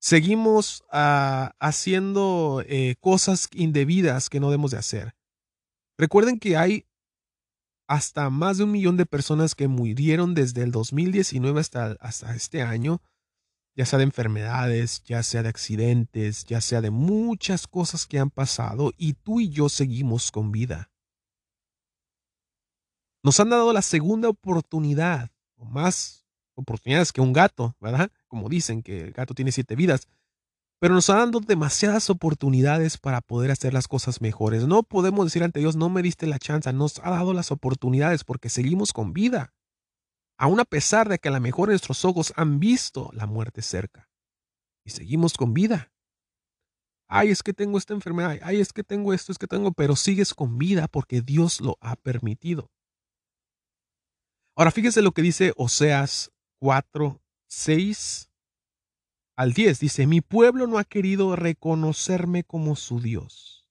[0.00, 5.14] Seguimos ah, haciendo eh, cosas indebidas que no debemos de hacer.
[5.98, 6.86] Recuerden que hay
[7.88, 12.62] hasta más de un millón de personas que murieron desde el 2019 hasta, hasta este
[12.62, 13.02] año,
[13.74, 18.30] ya sea de enfermedades, ya sea de accidentes, ya sea de muchas cosas que han
[18.30, 20.90] pasado y tú y yo seguimos con vida.
[23.24, 28.10] Nos han dado la segunda oportunidad, o más oportunidades que un gato, ¿verdad?
[28.26, 30.08] Como dicen que el gato tiene siete vidas.
[30.80, 34.66] Pero nos han dado demasiadas oportunidades para poder hacer las cosas mejores.
[34.66, 38.24] No podemos decir ante Dios, no me diste la chance, nos ha dado las oportunidades
[38.24, 39.54] porque seguimos con vida.
[40.38, 44.08] Aún a pesar de que a lo mejor nuestros ojos han visto la muerte cerca.
[44.84, 45.92] Y seguimos con vida.
[47.08, 49.96] Ay, es que tengo esta enfermedad, ay, es que tengo esto, es que tengo, pero
[49.96, 52.70] sigues con vida porque Dios lo ha permitido.
[54.56, 58.30] Ahora fíjese lo que dice Oseas 4, 6
[59.36, 59.80] al 10.
[59.80, 63.66] Dice, mi pueblo no ha querido reconocerme como su Dios.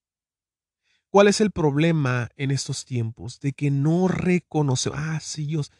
[1.09, 3.39] ¿Cuál es el problema en estos tiempos?
[3.39, 4.91] De que no reconoce.
[4.93, 5.71] Ah, sí, Dios.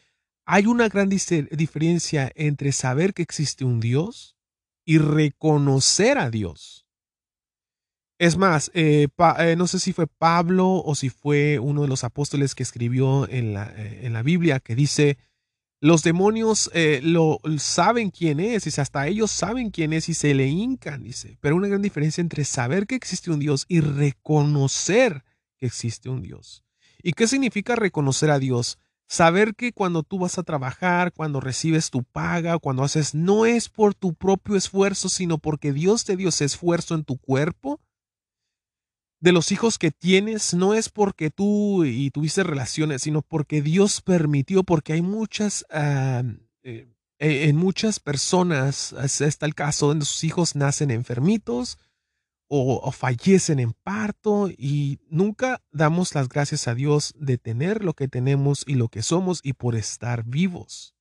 [0.44, 4.36] Hay una gran diferencia entre saber que existe un Dios
[4.84, 6.86] y reconocer a Dios.
[8.18, 12.04] Es más, eh, eh, no sé si fue Pablo o si fue uno de los
[12.04, 15.18] apóstoles que escribió en la, eh, Biblia que dice,
[15.80, 16.70] los demonios
[17.02, 21.36] lo saben quién es, dice, hasta ellos saben quién es y se le hincan, dice.
[21.40, 25.24] Pero una gran diferencia entre saber que existe un Dios y reconocer
[25.56, 26.62] que existe un Dios.
[27.02, 28.78] ¿Y qué significa reconocer a Dios?
[29.12, 33.68] Saber que cuando tú vas a trabajar, cuando recibes tu paga, cuando haces, no es
[33.68, 37.78] por tu propio esfuerzo, sino porque Dios te dio ese esfuerzo en tu cuerpo
[39.20, 44.00] de los hijos que tienes no es porque tú y tuviste relaciones, sino porque Dios
[44.00, 50.56] permitió, porque hay muchas, eh, e, en muchas personas está el caso donde sus hijos
[50.56, 51.76] nacen enfermitos
[52.54, 58.08] o, fallecen en parto y nunca damos las gracias a Dios de tener lo que
[58.08, 60.94] tenemos y lo que somos y por estar vivos.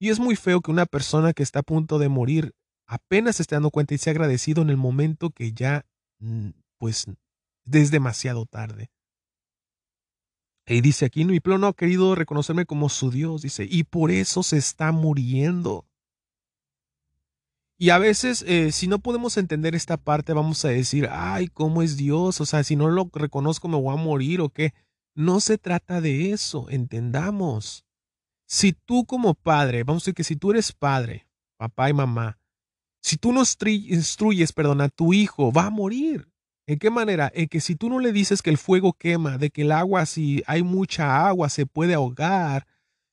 [0.00, 2.52] Y es muy feo que una persona que está a punto de morir
[2.88, 5.86] apenas esté dando cuenta y sea agradecido en el momento que ya
[6.18, 7.06] mm, pues
[7.70, 8.90] es demasiado tarde.
[10.66, 14.42] Y dice aquí, mi no ha querido reconocerme como su Dios, dice, y por eso
[14.42, 15.86] se está muriendo.
[17.78, 21.82] Y a veces, eh, si no podemos entender esta parte, vamos a decir, ay, ¿cómo
[21.82, 22.40] es Dios?
[22.40, 24.72] O sea, si no lo reconozco, me voy a morir o qué.
[25.14, 27.84] No se trata de eso, entendamos.
[28.46, 31.26] Si tú como padre, vamos a decir que si tú eres padre,
[31.58, 32.38] papá y mamá,
[33.02, 36.28] si tú no instruyes, perdón, a tu hijo, va a morir.
[36.66, 37.30] ¿En qué manera?
[37.34, 40.06] En que si tú no le dices que el fuego quema, de que el agua,
[40.06, 42.66] si hay mucha agua, se puede ahogar,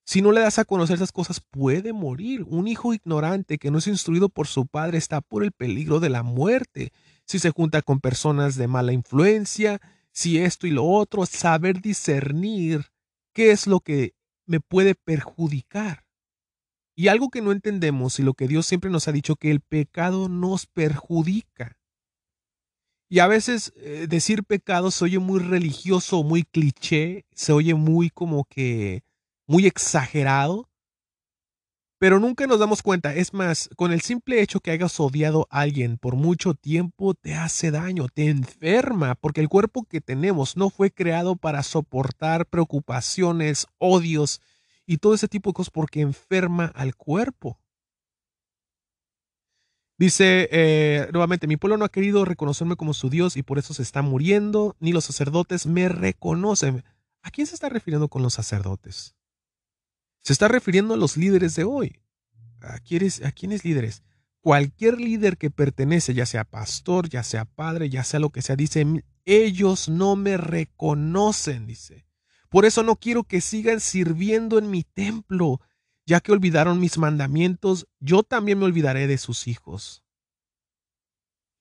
[0.06, 2.44] si no le das a conocer esas cosas, puede morir.
[2.48, 6.10] Un hijo ignorante que no es instruido por su padre está por el peligro de
[6.10, 6.92] la muerte.
[7.26, 9.80] Si se junta con personas de mala influencia,
[10.12, 12.88] si esto y lo otro, saber discernir
[13.34, 14.14] qué es lo que
[14.46, 16.06] me puede perjudicar.
[16.96, 19.62] Y algo que no entendemos y lo que Dios siempre nos ha dicho, que el
[19.62, 21.78] pecado nos perjudica.
[23.10, 28.10] Y a veces eh, decir pecado se oye muy religioso, muy cliché, se oye muy
[28.10, 29.04] como que
[29.48, 30.70] muy exagerado,
[32.04, 33.16] pero nunca nos damos cuenta.
[33.16, 37.34] Es más, con el simple hecho que hayas odiado a alguien por mucho tiempo te
[37.34, 43.68] hace daño, te enferma, porque el cuerpo que tenemos no fue creado para soportar preocupaciones,
[43.78, 44.42] odios
[44.86, 47.58] y todo ese tipo de cosas porque enferma al cuerpo.
[49.98, 53.74] Dice eh, nuevamente, mi pueblo no ha querido reconocerme como su Dios y por eso
[53.74, 56.84] se está muriendo, ni los sacerdotes me reconocen.
[57.22, 59.16] ¿A quién se está refiriendo con los sacerdotes?
[60.24, 62.00] Se está refiriendo a los líderes de hoy.
[62.62, 64.04] ¿A quiénes, a líderes?
[64.40, 68.56] Cualquier líder que pertenece, ya sea pastor, ya sea padre, ya sea lo que sea,
[68.56, 68.86] dice,
[69.26, 72.06] ellos no me reconocen, dice.
[72.50, 75.60] Por eso no quiero que sigan sirviendo en mi templo,
[76.06, 80.04] ya que olvidaron mis mandamientos, yo también me olvidaré de sus hijos.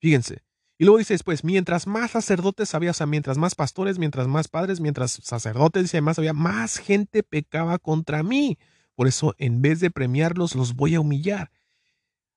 [0.01, 0.43] Fíjense.
[0.83, 4.49] Y luego dice después, mientras más sacerdotes había, o sea, mientras más pastores, mientras más
[4.49, 8.59] padres, mientras sacerdotes, dice más había, más gente pecaba contra mí.
[8.97, 11.53] Por eso, en vez de premiarlos, los voy a humillar.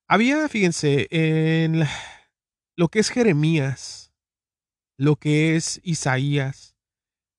[0.06, 1.86] Había, fíjense, en
[2.76, 4.12] lo que es Jeremías,
[4.96, 6.76] lo que es Isaías,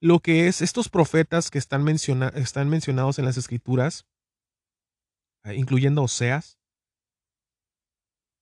[0.01, 4.05] lo que es estos profetas que están, están mencionados en las escrituras,
[5.45, 6.59] incluyendo Oseas.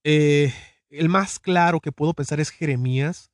[0.04, 0.52] Eh,
[0.90, 3.32] el más claro que puedo pensar es Jeremías,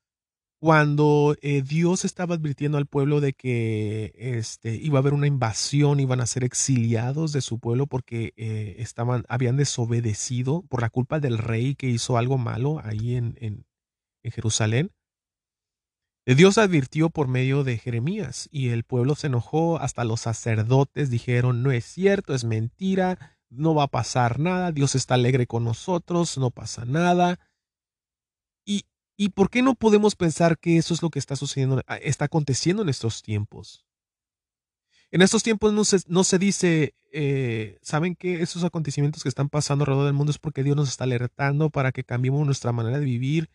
[0.59, 5.99] cuando eh, Dios estaba advirtiendo al pueblo de que este, iba a haber una invasión,
[5.99, 8.33] iban a ser exiliados de su pueblo porque
[8.77, 13.65] estaban, habían desobedecido por la culpa del rey que hizo algo malo ahí en, en,
[14.23, 14.91] en Jerusalén.
[16.27, 21.63] Dios advirtió por medio de Jeremías y el pueblo se enojó, hasta los sacerdotes dijeron,
[21.63, 26.37] no es cierto, es mentira, no va a pasar nada, Dios está alegre con nosotros,
[26.37, 27.39] no pasa nada.
[28.65, 28.85] ¿Y,
[29.17, 32.81] y por qué no podemos pensar que eso es lo que está sucediendo, está aconteciendo
[32.81, 33.85] en estos tiempos?
[35.11, 39.49] En estos tiempos no se, no se dice, eh, ¿saben que Esos acontecimientos que están
[39.49, 42.99] pasando alrededor del mundo es porque Dios nos está alertando para que cambiemos nuestra manera
[42.99, 43.49] de vivir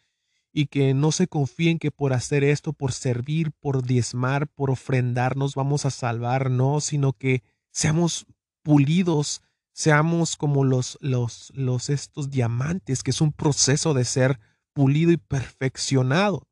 [0.52, 5.36] y que no se confíen que por hacer esto, por servir, por diezmar, por ofrendar,
[5.36, 7.42] nos vamos a salvar, no, sino que
[7.72, 8.26] seamos
[8.62, 9.42] pulidos,
[9.76, 14.40] seamos como los, los, los estos diamantes, que es un proceso de ser
[14.72, 16.48] pulido y perfeccionado.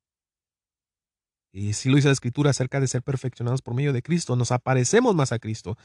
[1.51, 4.53] Y si lo dice la escritura acerca de ser perfeccionados por medio de Cristo, nos
[4.53, 5.79] aparecemos más a Cristo.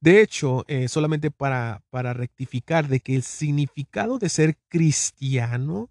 [0.00, 5.90] De hecho, eh, solamente para, para rectificar de que el significado de ser cristiano,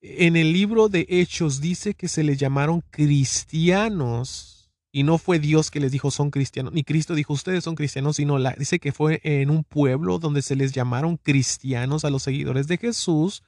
[0.00, 4.51] en el libro de Hechos dice que se les llamaron cristianos
[4.92, 8.16] y no fue Dios que les dijo son cristianos, ni Cristo dijo ustedes son cristianos,
[8.16, 12.22] sino la, dice que fue en un pueblo donde se les llamaron cristianos a los
[12.22, 13.42] seguidores de Jesús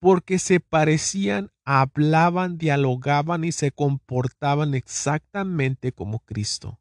[0.00, 6.78] porque se parecían, hablaban, dialogaban y se comportaban exactamente como Cristo.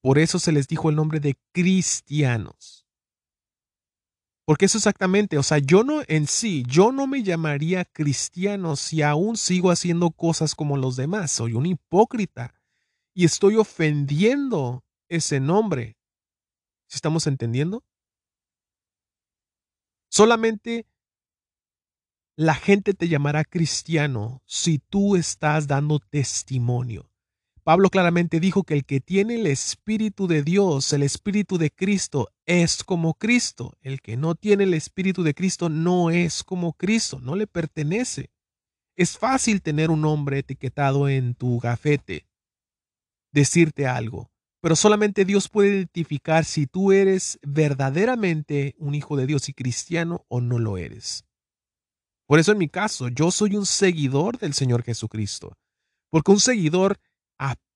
[0.00, 2.83] Por eso se les dijo el nombre de cristianos.
[4.46, 9.00] Porque eso exactamente, o sea, yo no en sí, yo no me llamaría cristiano si
[9.00, 11.32] aún sigo haciendo cosas como los demás.
[11.32, 12.54] Soy un hipócrita
[13.14, 15.96] y estoy ofendiendo ese nombre.
[16.88, 17.82] ¿Sí estamos entendiendo?
[20.10, 20.86] Solamente
[22.36, 27.13] la gente te llamará cristiano si tú estás dando testimonio.
[27.64, 32.28] Pablo claramente dijo que el que tiene el Espíritu de Dios, el Espíritu de Cristo,
[32.44, 33.72] es como Cristo.
[33.80, 38.30] El que no tiene el Espíritu de Cristo no es como Cristo, no le pertenece.
[38.96, 42.26] Es fácil tener un nombre etiquetado en tu gafete,
[43.32, 49.48] decirte algo, pero solamente Dios puede identificar si tú eres verdaderamente un hijo de Dios
[49.48, 51.24] y cristiano o no lo eres.
[52.26, 55.56] Por eso en mi caso, yo soy un seguidor del Señor Jesucristo,
[56.10, 56.98] porque un seguidor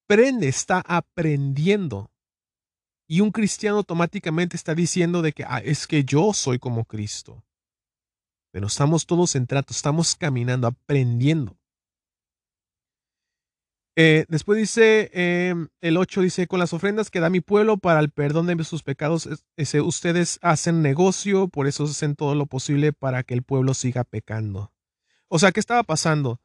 [0.09, 2.11] aprende, está aprendiendo.
[3.07, 7.45] Y un cristiano automáticamente está diciendo de que ah, es que yo soy como Cristo.
[8.51, 11.59] Pero estamos todos en trato, estamos caminando, aprendiendo.
[13.97, 18.01] Eh, después dice, em, el 8 dice, con las ofrendas que da mi pueblo para
[18.01, 19.29] el perdón de sus pecados,
[19.85, 24.73] ustedes hacen negocio, por eso hacen todo lo posible para que el pueblo siga pecando.
[25.29, 26.41] O sea, ¿qué estaba pasando?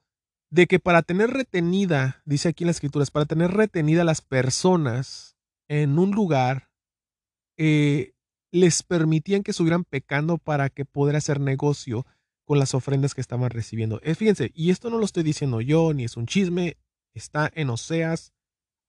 [0.53, 5.35] De que para tener retenida, dice aquí en las escrituras, para tener retenida las personas
[5.67, 6.69] en un lugar,
[7.57, 8.13] eh,
[8.51, 12.05] les permitían que estuvieran pecando para que pudiera hacer negocio
[12.45, 13.99] con las ofrendas que estaban recibiendo.
[14.03, 16.77] Eh, fíjense, y esto no lo estoy diciendo yo, ni es un chisme,
[17.15, 18.31] está en Oseas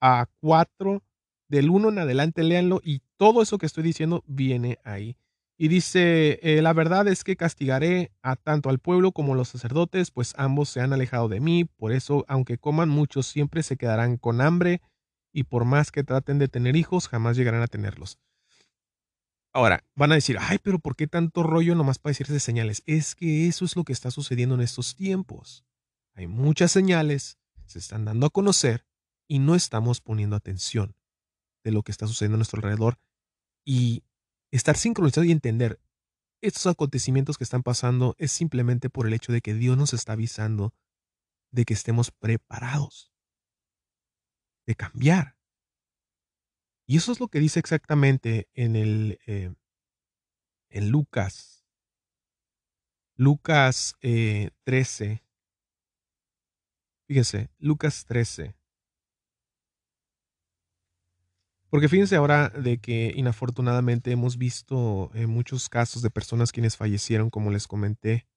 [0.02, 1.02] a 4,
[1.48, 5.16] del 1 en adelante, léanlo, y todo eso que estoy diciendo viene ahí.
[5.64, 9.48] Y dice, eh, la verdad es que castigaré a tanto al pueblo como a los
[9.48, 13.78] sacerdotes, pues ambos se han alejado de mí, por eso, aunque coman muchos, siempre se
[13.78, 14.82] quedarán con hambre,
[15.32, 18.18] y por más que traten de tener hijos, jamás llegarán a tenerlos.
[19.54, 22.82] Ahora, van a decir, ay, pero ¿por qué tanto rollo nomás para decirse señales?
[22.84, 25.64] Es que eso es lo que está sucediendo en estos tiempos.
[26.14, 28.84] Hay muchas señales, se están dando a conocer,
[29.26, 30.94] y no estamos poniendo atención
[31.64, 32.98] de lo que está sucediendo a nuestro alrededor.
[33.64, 34.02] Y
[34.56, 35.80] estar sincronizado y entender,
[36.40, 40.12] estos acontecimientos que están pasando es simplemente por el hecho de que Dios nos está
[40.12, 40.72] avisando
[41.50, 43.12] de que estemos preparados
[44.66, 45.36] de cambiar.
[46.86, 49.54] Y eso es lo que dice exactamente en el eh,
[50.68, 51.64] en Lucas.
[53.16, 55.04] Lucas 13.
[55.04, 55.20] Eh,
[57.06, 58.56] Fíjense, Lucas 13.
[61.74, 67.30] Porque fíjense ahora de que inafortunadamente hemos visto eh, muchos casos de personas quienes fallecieron,
[67.30, 68.28] como les comenté.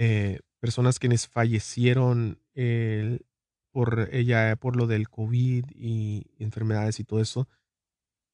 [0.00, 2.40] Eh, personas quienes fallecieron
[3.70, 7.46] por ella, por lo del COVID y enfermedades y todo eso.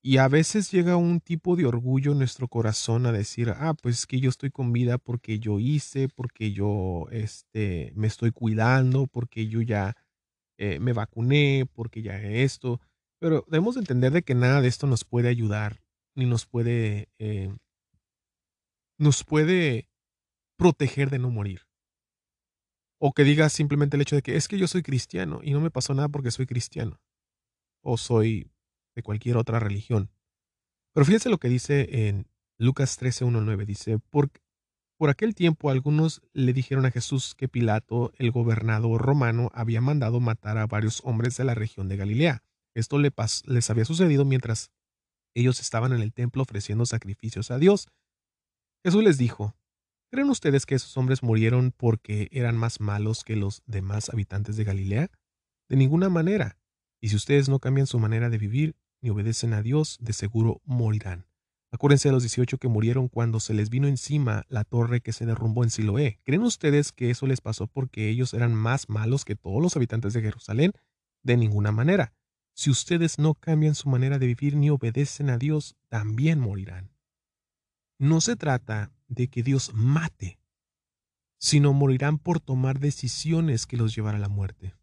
[0.02, 3.98] Y a veces llega un tipo de orgullo en nuestro corazón a decir, ah, pues
[3.98, 9.08] es que yo estoy con vida porque yo hice, porque yo este, me estoy cuidando,
[9.08, 9.94] porque yo ya
[10.58, 12.80] eh, me vacuné, porque ya esto.
[13.18, 15.82] Pero debemos entender de que nada de esto nos puede ayudar,
[16.14, 17.54] ni nos puede, eh,
[18.98, 19.88] nos puede
[20.56, 21.62] proteger de no morir.
[22.98, 25.60] O que digas simplemente el hecho de que es que yo soy cristiano y no
[25.60, 27.00] me pasó nada porque soy cristiano.
[27.82, 28.50] O soy
[28.94, 30.10] de cualquier otra religión.
[30.94, 32.26] Pero fíjense lo que dice en
[32.58, 33.66] Lucas 13, 9.
[33.66, 34.40] Dice, porque
[34.98, 40.20] por aquel tiempo algunos le dijeron a Jesús que Pilato, el gobernador romano, había mandado
[40.20, 42.42] matar a varios hombres de la región de Galilea.
[42.74, 44.70] Esto les había sucedido mientras
[45.34, 47.88] ellos estaban en el templo ofreciendo sacrificios a Dios.
[48.84, 49.54] Jesús les dijo,
[50.10, 54.64] ¿creen ustedes que esos hombres murieron porque eran más malos que los demás habitantes de
[54.64, 55.10] Galilea?
[55.68, 56.56] De ninguna manera.
[57.02, 60.62] Y si ustedes no cambian su manera de vivir ni obedecen a Dios, de seguro
[60.64, 61.26] morirán.
[61.72, 65.26] Acuérdense de los 18 que murieron cuando se les vino encima la torre que se
[65.26, 66.20] derrumbó en Siloé.
[66.24, 70.12] ¿Creen ustedes que eso les pasó porque ellos eran más malos que todos los habitantes
[70.12, 70.72] de Jerusalén?
[71.22, 72.14] De ninguna manera.
[72.54, 76.92] Si ustedes no cambian su manera de vivir ni obedecen a Dios, también morirán.
[77.98, 80.38] No se trata de que Dios mate,
[81.38, 84.74] sino morirán por tomar decisiones que los llevarán a la muerte.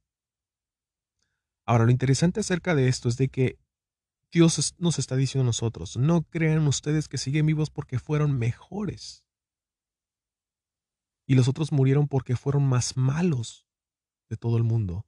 [1.66, 3.58] Ahora, lo interesante acerca de esto es de que
[4.34, 9.24] Dios nos está diciendo a nosotros, no crean ustedes que siguen vivos porque fueron mejores.
[11.28, 13.68] Y los otros murieron porque fueron más malos
[14.32, 15.06] de todo el mundo.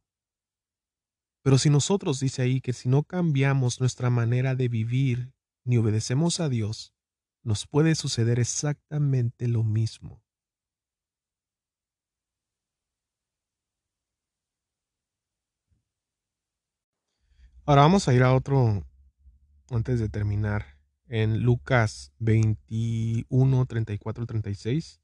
[1.41, 6.39] Pero si nosotros, dice ahí, que si no cambiamos nuestra manera de vivir ni obedecemos
[6.39, 6.93] a Dios,
[7.41, 10.23] nos puede suceder exactamente lo mismo.
[17.65, 18.85] Ahora vamos a ir a otro
[19.69, 20.75] antes de terminar,
[21.07, 25.01] en Lucas 21, 34, 36.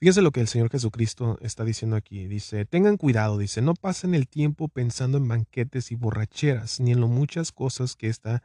[0.00, 2.28] Fíjense lo que el Señor Jesucristo está diciendo aquí.
[2.28, 7.00] Dice, tengan cuidado, dice, no pasen el tiempo pensando en banquetes y borracheras, ni en
[7.00, 8.42] lo muchas cosas que esta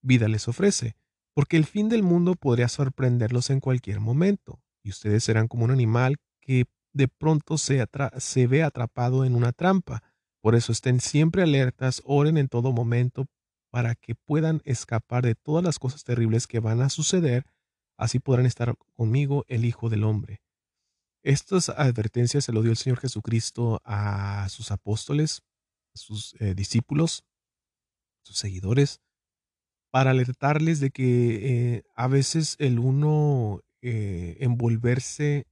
[0.00, 0.96] vida les ofrece,
[1.34, 5.72] porque el fin del mundo podría sorprenderlos en cualquier momento, y ustedes serán como un
[5.72, 7.84] animal que de pronto se,
[8.18, 10.02] se ve atrapado en una trampa.
[10.40, 13.26] Por eso estén siempre alertas, oren en todo momento,
[13.74, 17.44] para que puedan escapar de todas las cosas terribles que van a suceder,
[17.98, 20.42] así podrán estar conmigo el Hijo del Hombre.
[21.24, 25.42] Estas advertencias se lo dio el Señor Jesucristo a sus apóstoles,
[25.92, 27.24] sus eh, discípulos,
[28.22, 29.00] sus seguidores,
[29.90, 35.48] para alertarles de que eh, a veces el uno eh, envolverse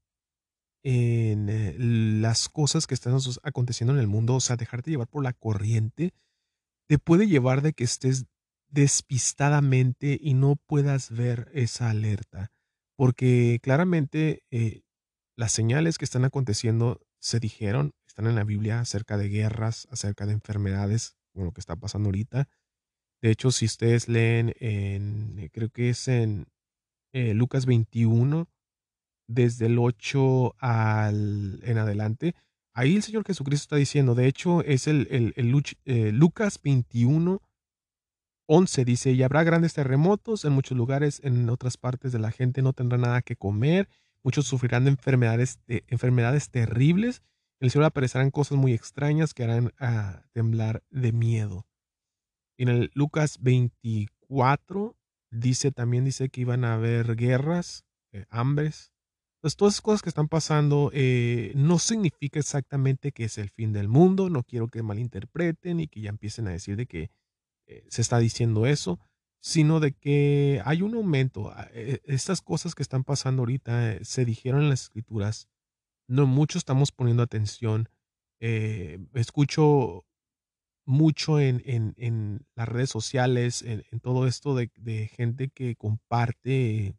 [0.85, 5.33] en las cosas que están aconteciendo en el mundo, o sea, dejarte llevar por la
[5.33, 6.14] corriente,
[6.93, 8.26] te puede llevar de que estés
[8.68, 12.53] despistadamente y no puedas ver esa alerta,
[12.99, 14.82] porque claramente eh,
[15.34, 20.26] las señales que están aconteciendo se dijeron, están en la Biblia acerca de guerras, acerca
[20.26, 22.51] de enfermedades, como lo que está pasando ahorita.
[23.22, 26.45] De hecho, si ustedes leen en, eh, creo que es en
[27.14, 28.51] eh, Lucas 21,
[29.28, 32.34] desde el 8 al, en adelante,
[32.75, 37.43] Ahí el Señor Jesucristo está diciendo, de hecho es el, el, eh, Lucas 21,
[38.47, 42.62] 11 dice, y habrá grandes terremotos en muchos lugares, en otras partes de la gente
[42.62, 43.89] no tendrá nada que comer,
[44.23, 47.23] muchos sufrirán de enfermedades, enfermedades terribles,
[47.61, 51.66] en el cielo aparecerán cosas muy extrañas que harán a temblar de miedo.
[52.59, 54.97] En el Lucas 24
[55.31, 58.91] dice también dice que iban a haber guerras, eh, hambres,
[59.43, 63.72] entonces, todas esas cosas que están pasando eh, no significa exactamente que es el fin
[63.72, 64.30] del mundo.
[64.30, 67.11] No quiero que malinterpreten y que ya empiecen a decir de que
[67.66, 69.01] eh, se está diciendo eso,
[69.40, 71.51] sino de que hay un aumento.
[71.51, 75.49] Ah, eh, estas cosas que están pasando ahorita se dijeron en las escrituras.
[76.07, 77.88] No mucho estamos poniendo atención.
[78.38, 80.05] escucho
[80.84, 86.97] mucho en, las redes sociales, en, todo esto de gente que comparte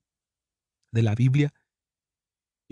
[0.92, 1.54] de la Biblia.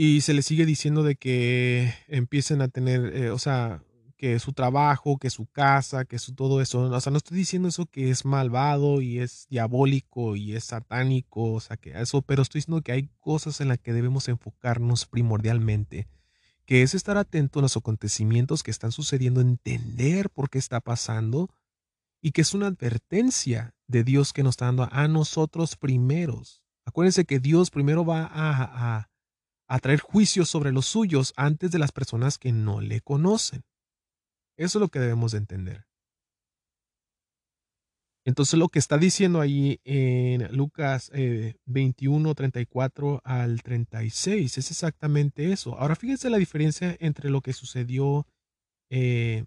[0.04, 3.84] Y se les sigue diciendo de que empiecen a tener, eh, o sea,
[4.18, 6.90] que su trabajo, que su casa, que su todo eso.
[6.90, 11.54] O sea, no estoy diciendo eso que es malvado y es diabólico y es satánico,
[11.54, 15.06] o sea, que eso, pero estoy diciendo que hay cosas en las que debemos enfocarnos
[15.06, 16.08] primordialmente,
[16.66, 21.48] que es estar atento a los acontecimientos que están sucediendo, entender por qué está pasando
[22.24, 26.64] y que es una advertencia de Dios que nos está dando a nosotros primeros.
[26.86, 29.11] Acuérdense que Dios primero va a, a,
[29.72, 33.64] a traer juicios sobre los suyos antes de las personas que no le conocen.
[34.58, 35.88] Eso es lo que debemos de entender.
[38.26, 45.54] Entonces lo que está diciendo ahí en Lucas eh, 21, 34 al 36 es exactamente
[45.54, 45.80] eso.
[45.80, 48.28] Ahora fíjense la diferencia entre lo que sucedió
[48.90, 49.46] eh,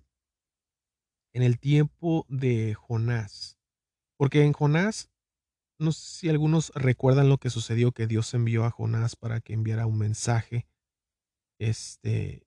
[1.34, 3.58] en el tiempo de Jonás.
[4.16, 5.10] Porque en Jonás,
[5.78, 9.52] no sé si algunos recuerdan lo que sucedió, que Dios envió a Jonás para que
[9.52, 10.66] enviara un mensaje.
[11.58, 12.46] Este,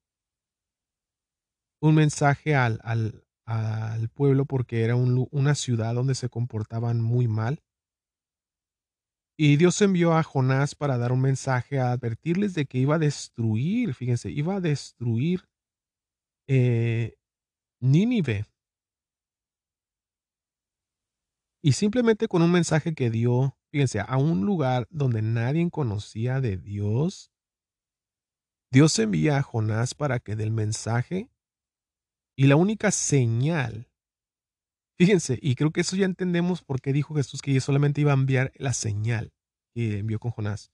[1.81, 7.27] un mensaje al, al, al pueblo porque era un, una ciudad donde se comportaban muy
[7.27, 7.61] mal.
[9.39, 12.99] Y Dios envió a Jonás para dar un mensaje, a advertirles de que iba a
[12.99, 15.47] destruir, fíjense, iba a destruir
[16.47, 17.17] eh,
[17.79, 18.45] Nínive.
[21.63, 26.57] Y simplemente con un mensaje que dio, fíjense, a un lugar donde nadie conocía de
[26.57, 27.31] Dios,
[28.71, 31.29] Dios envía a Jonás para que del mensaje
[32.37, 33.89] y la única señal,
[34.99, 38.15] fíjense, y creo que eso ya entendemos por qué dijo Jesús que solamente iba a
[38.15, 39.33] enviar la señal
[39.73, 40.71] que envió con Jonás.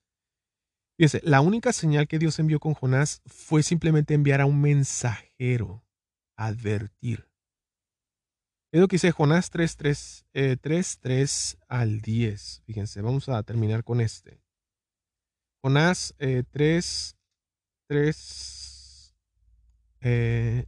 [0.98, 5.86] Fíjense, la única señal que Dios envió con Jonás fue simplemente enviar a un mensajero,
[6.38, 7.30] advertir.
[8.74, 10.26] Es lo que dice Jonás 3, 3,
[10.60, 12.64] 3, 3 al 10.
[12.66, 14.42] Fíjense, vamos a terminar con este.
[15.62, 17.16] Jonás eh, 3,
[17.88, 19.16] 3,
[20.02, 20.66] eh,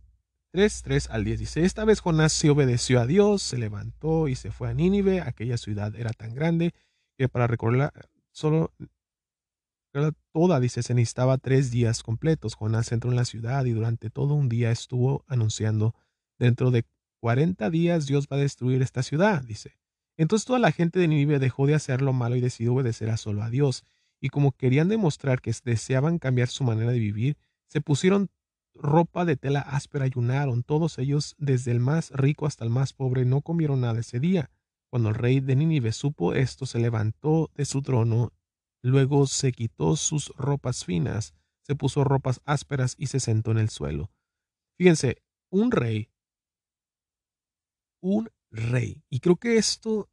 [0.51, 4.36] 3, 3 al 10 dice, esta vez Jonás se obedeció a Dios, se levantó y
[4.36, 6.76] se fue a Nínive, aquella ciudad era tan grande
[7.18, 7.91] que para recorrerla
[8.32, 8.72] solo
[10.32, 12.53] toda, dice, se necesitaba tres días completos.
[12.53, 15.95] Jonás entró en la ciudad y durante todo un día estuvo anunciando,
[16.38, 16.86] dentro de
[17.26, 19.80] 40 días Dios va a destruir esta ciudad, dice.
[20.15, 23.17] Entonces toda la gente de Nínive dejó de hacer lo malo y decidió obedecer a
[23.17, 23.84] solo a Dios.
[24.21, 28.30] Y como querían demostrar que deseaban cambiar su manera de vivir, se pusieron
[28.76, 30.61] ropa de tela áspera ayunaron.
[30.61, 34.51] Todos ellos, desde el más rico hasta el más pobre, no comieron nada ese día.
[34.91, 38.34] Cuando el rey de Nínive supo esto, se levantó de su trono,
[38.84, 43.69] luego se quitó sus ropas finas, se puso ropas ásperas y se sentó en el
[43.69, 44.11] suelo.
[44.78, 46.11] Fíjense, un rey,
[48.06, 49.03] un rey.
[49.10, 50.12] Y creo que esto,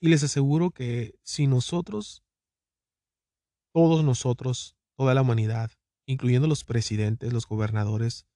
[0.00, 2.24] y les aseguro que si nosotros,
[3.72, 5.70] todos nosotros, toda la humanidad,
[6.06, 8.26] incluyendo los presidentes, los gobernadores,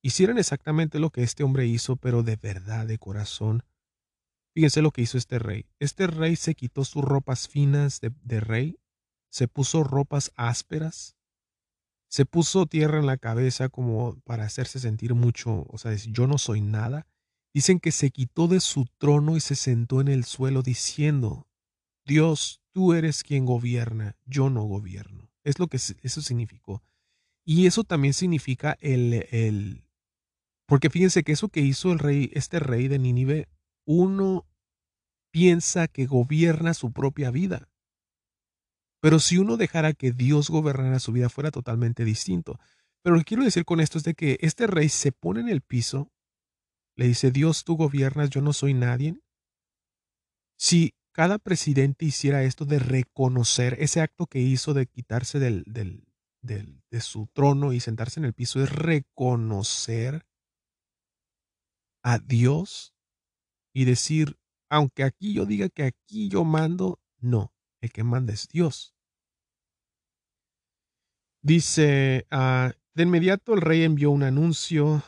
[0.00, 3.64] hicieran exactamente lo que este hombre hizo, pero de verdad, de corazón.
[4.54, 5.66] Fíjense lo que hizo este rey.
[5.80, 8.78] Este rey se quitó sus ropas finas de, rey,
[9.28, 11.16] se puso ropas ásperas,
[12.08, 16.38] se puso tierra en la cabeza como para hacerse sentir mucho, o sea, yo no
[16.38, 17.08] soy nada.
[17.56, 21.48] Dicen que se quitó de su trono y se sentó en el suelo diciendo,
[22.04, 25.30] Dios, tú eres quien gobierna, yo no gobierno.
[25.42, 26.82] Es lo que eso significó.
[27.46, 29.86] Y eso también significa el, el,
[30.66, 33.48] porque fíjense que eso que hizo el rey, este rey de Nínive,
[33.86, 34.46] uno
[35.32, 37.70] piensa que gobierna su propia vida.
[39.00, 42.60] Pero si uno dejara que Dios gobernara su vida fuera totalmente distinto.
[43.02, 45.48] Pero lo que quiero decir con esto es de que este rey se pone en
[45.48, 46.12] el piso,
[46.96, 49.20] le dice, Dios, tú gobiernas, yo no soy nadie.
[50.58, 56.06] Si cada presidente hiciera esto de reconocer ese acto que hizo de quitarse del, del,
[56.42, 60.26] de, su trono y sentarse en el piso es reconocer
[62.02, 62.94] a Dios
[63.74, 64.38] y decir,
[64.70, 68.94] aunque aquí yo diga que aquí yo mando, no, el que manda es Dios.
[71.42, 75.02] Dice, ah, de inmediato el rey envió un anuncio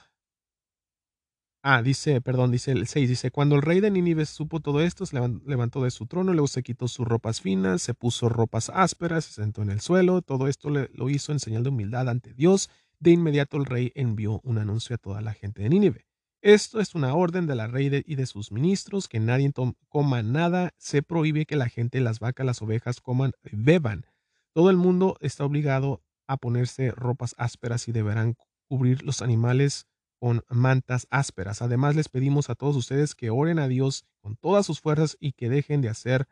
[1.63, 5.07] Ah, dice, perdón, dice el 6, dice, cuando el rey de Nínive supo todo esto,
[5.07, 9.25] se levantó de su trono, luego se quitó sus ropas finas, se puso ropas ásperas,
[9.25, 12.71] se sentó en el suelo, todo esto lo hizo en señal de humildad ante Dios.
[13.01, 16.07] De inmediato el rey envió un anuncio a toda la gente de Nínive.
[16.43, 19.53] Esto es una orden de la rey y de sus ministros, que nadie
[19.89, 24.07] coma nada, se prohíbe que la gente, las vacas, las ovejas coman, beban.
[24.55, 28.37] Todo el mundo está obligado a ponerse ropas ásperas y deberán
[28.69, 29.87] cubrir los animales
[30.19, 31.63] con mantas ásperas.
[31.63, 35.33] Además, les pedimos a todos ustedes que oren a Dios con todas sus fuerzas y
[35.33, 36.29] que dejen de hacer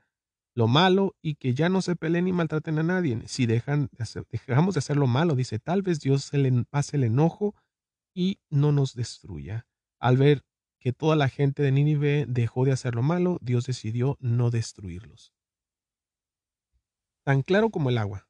[0.54, 3.22] lo malo y que ya no se peleen ni maltraten a nadie.
[3.28, 3.90] Si dejan
[4.30, 7.54] dejamos de hacer lo malo, dice, tal vez Dios se le pase el enojo
[8.14, 9.66] y no nos destruya.
[9.98, 10.42] Al ver
[10.80, 15.34] que toda la gente de Nínive dejó de hacer lo malo, Dios decidió no destruirlos.
[17.24, 18.28] Tan claro como el agua.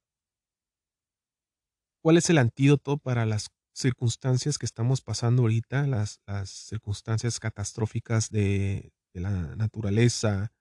[2.03, 8.31] ¿Cuál es el antídoto para las circunstancias que estamos pasando ahorita, las, las circunstancias catastróficas
[8.31, 10.53] de, de la naturaleza,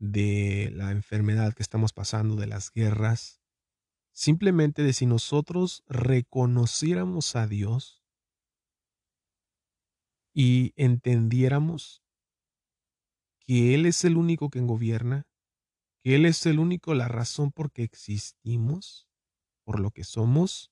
[0.00, 3.40] de la enfermedad que estamos pasando, de las guerras,
[4.12, 8.02] simplemente de si nosotros reconociéramos a Dios
[10.34, 12.02] y entendiéramos
[13.38, 15.28] que Él es el único que gobierna,
[16.02, 19.08] que Él es el único la razón por que existimos,
[19.64, 20.71] por lo que somos,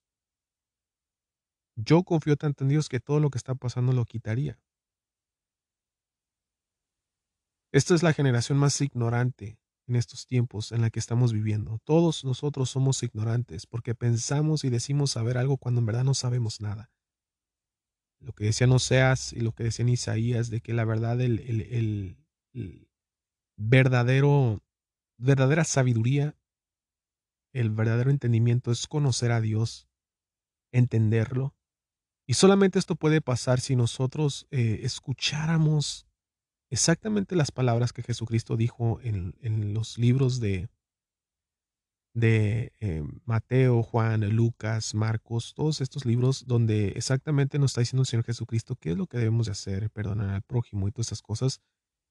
[1.84, 4.58] yo confío tanto en Dios que todo lo que está pasando lo quitaría.
[7.72, 11.78] Esta es la generación más ignorante en estos tiempos en la que estamos viviendo.
[11.84, 16.60] Todos nosotros somos ignorantes porque pensamos y decimos saber algo cuando en verdad no sabemos
[16.60, 16.90] nada.
[18.20, 22.26] Lo que decían Oseas y lo que decían Isaías de que la verdad, el, el,
[22.52, 22.88] el
[23.56, 24.62] verdadero,
[25.16, 26.36] verdadera sabiduría,
[27.52, 29.88] el verdadero entendimiento es conocer a Dios,
[30.72, 31.54] entenderlo.
[32.30, 36.06] Y solamente esto puede pasar si nosotros eh, escucháramos
[36.70, 40.68] exactamente las palabras que Jesucristo dijo en, los libros de,
[42.14, 48.06] de eh, Mateo, Juan, Lucas, Marcos, todos estos libros donde exactamente nos está diciendo el
[48.06, 51.22] Señor Jesucristo qué es lo que debemos de hacer, perdonar al prójimo y todas esas
[51.22, 51.60] cosas.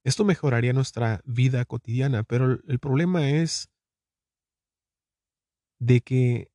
[0.04, 3.70] Esto mejoraría nuestra vida cotidiana, pero el problema es
[5.80, 6.52] de que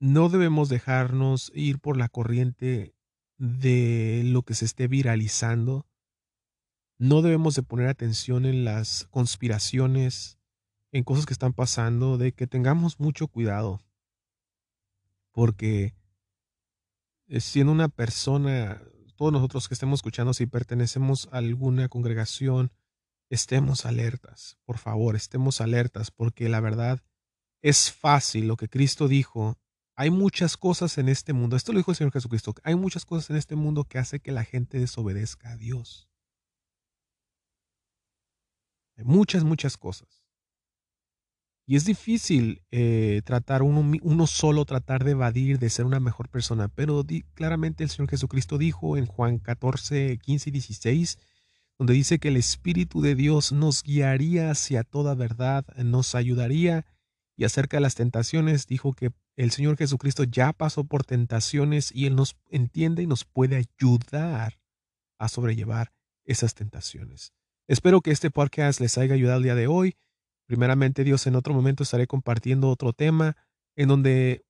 [0.00, 2.94] no debemos dejarnos ir por la corriente
[3.38, 5.86] de lo que se esté viralizando
[7.00, 10.38] no debemos de poner atención en las conspiraciones,
[10.92, 13.80] en cosas que están pasando, de que tengamos mucho cuidado.
[15.30, 15.94] Porque
[17.26, 18.82] eh, siendo una persona,
[19.16, 22.70] todos nosotros que estemos escuchando, si pertenecemos a alguna congregación,
[23.30, 27.02] estemos alertas, por favor, estemos alertas, porque la verdad
[27.62, 29.58] es fácil lo que Cristo dijo.
[30.00, 33.30] Hay muchas cosas en este mundo, esto lo dijo el Señor Jesucristo, hay muchas cosas
[33.30, 36.10] en este mundo que hace que la gente desobedezca a Dios
[39.04, 40.24] muchas, muchas cosas.
[41.66, 46.68] Y es difícil eh, tratar uno, solo, tratar de evadir, de ser una mejor persona.
[46.68, 51.18] Pero claramente el Señor Jesucristo dijo en Juan 14, 15 y 16,
[51.78, 56.86] donde dice que el Espíritu de Dios nos guiaría hacia toda verdad, nos ayudaría.
[57.36, 62.06] Y acerca de las tentaciones, dijo que el Señor Jesucristo ya pasó por tentaciones y
[62.06, 64.60] Él nos entiende y nos puede ayudar
[65.18, 65.92] a sobrellevar
[66.24, 67.32] esas tentaciones.
[67.66, 69.96] Espero que este podcast les haya ayudado el día de hoy.
[70.46, 73.36] Primeramente, Dios, en otro momento estaré compartiendo otro tema
[73.76, 74.44] en donde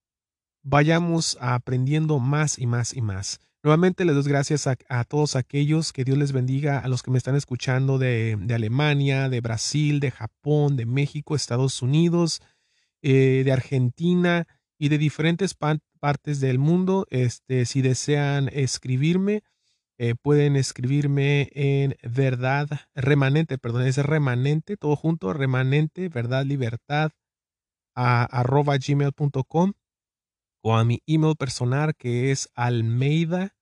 [0.63, 3.41] vayamos aprendiendo más y más y más.
[3.63, 7.19] Nuevamente les doy gracias a, todos aquellos, que Dios les bendiga, a los que me
[7.19, 12.41] están escuchando de, Alemania, de Brasil, de Japón, de México, Estados Unidos,
[13.03, 14.47] eh, de Argentina
[14.79, 17.07] y de diferentes partes del mundo.
[17.11, 19.43] Este, si desean escribirme,
[19.99, 27.11] eh, pueden escribirme en verdad remanente, perdón, es remanente, todo junto, remanente, verdad, libertad,
[27.95, 29.75] a, arroba gmail.com
[30.63, 33.57] o a mi email personal que es almeida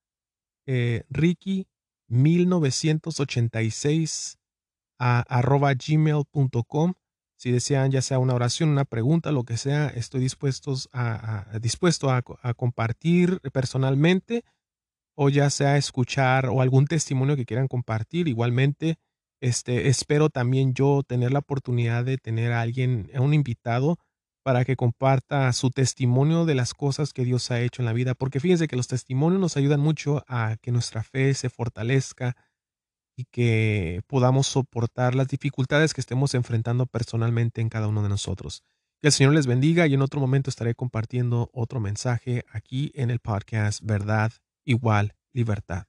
[0.66, 1.68] eh, ricky
[2.08, 4.38] 1986
[4.98, 6.94] a arroba gmail.com.
[7.38, 12.10] Si desean ya sea una oración, una pregunta, lo que sea, estoy dispuesto a, dispuesto
[12.10, 12.22] a
[12.54, 14.44] compartir personalmente
[15.20, 18.28] o ya sea escuchar o algún testimonio que quieran compartir.
[18.28, 18.98] Igualmente,
[19.40, 23.98] este, espero también yo tener la oportunidad de tener a alguien, a un invitado,
[24.44, 28.14] para que comparta su testimonio de las cosas que Dios ha hecho en la vida,
[28.14, 32.36] porque fíjense que los testimonios nos ayudan mucho a que nuestra fe se fortalezca
[33.18, 38.62] y que podamos soportar las dificultades que estemos enfrentando personalmente en cada uno de nosotros.
[39.02, 43.10] Que el Señor les bendiga y en otro momento estaré compartiendo otro mensaje aquí en
[43.10, 44.30] el podcast Verdad
[44.64, 45.86] igual libertad.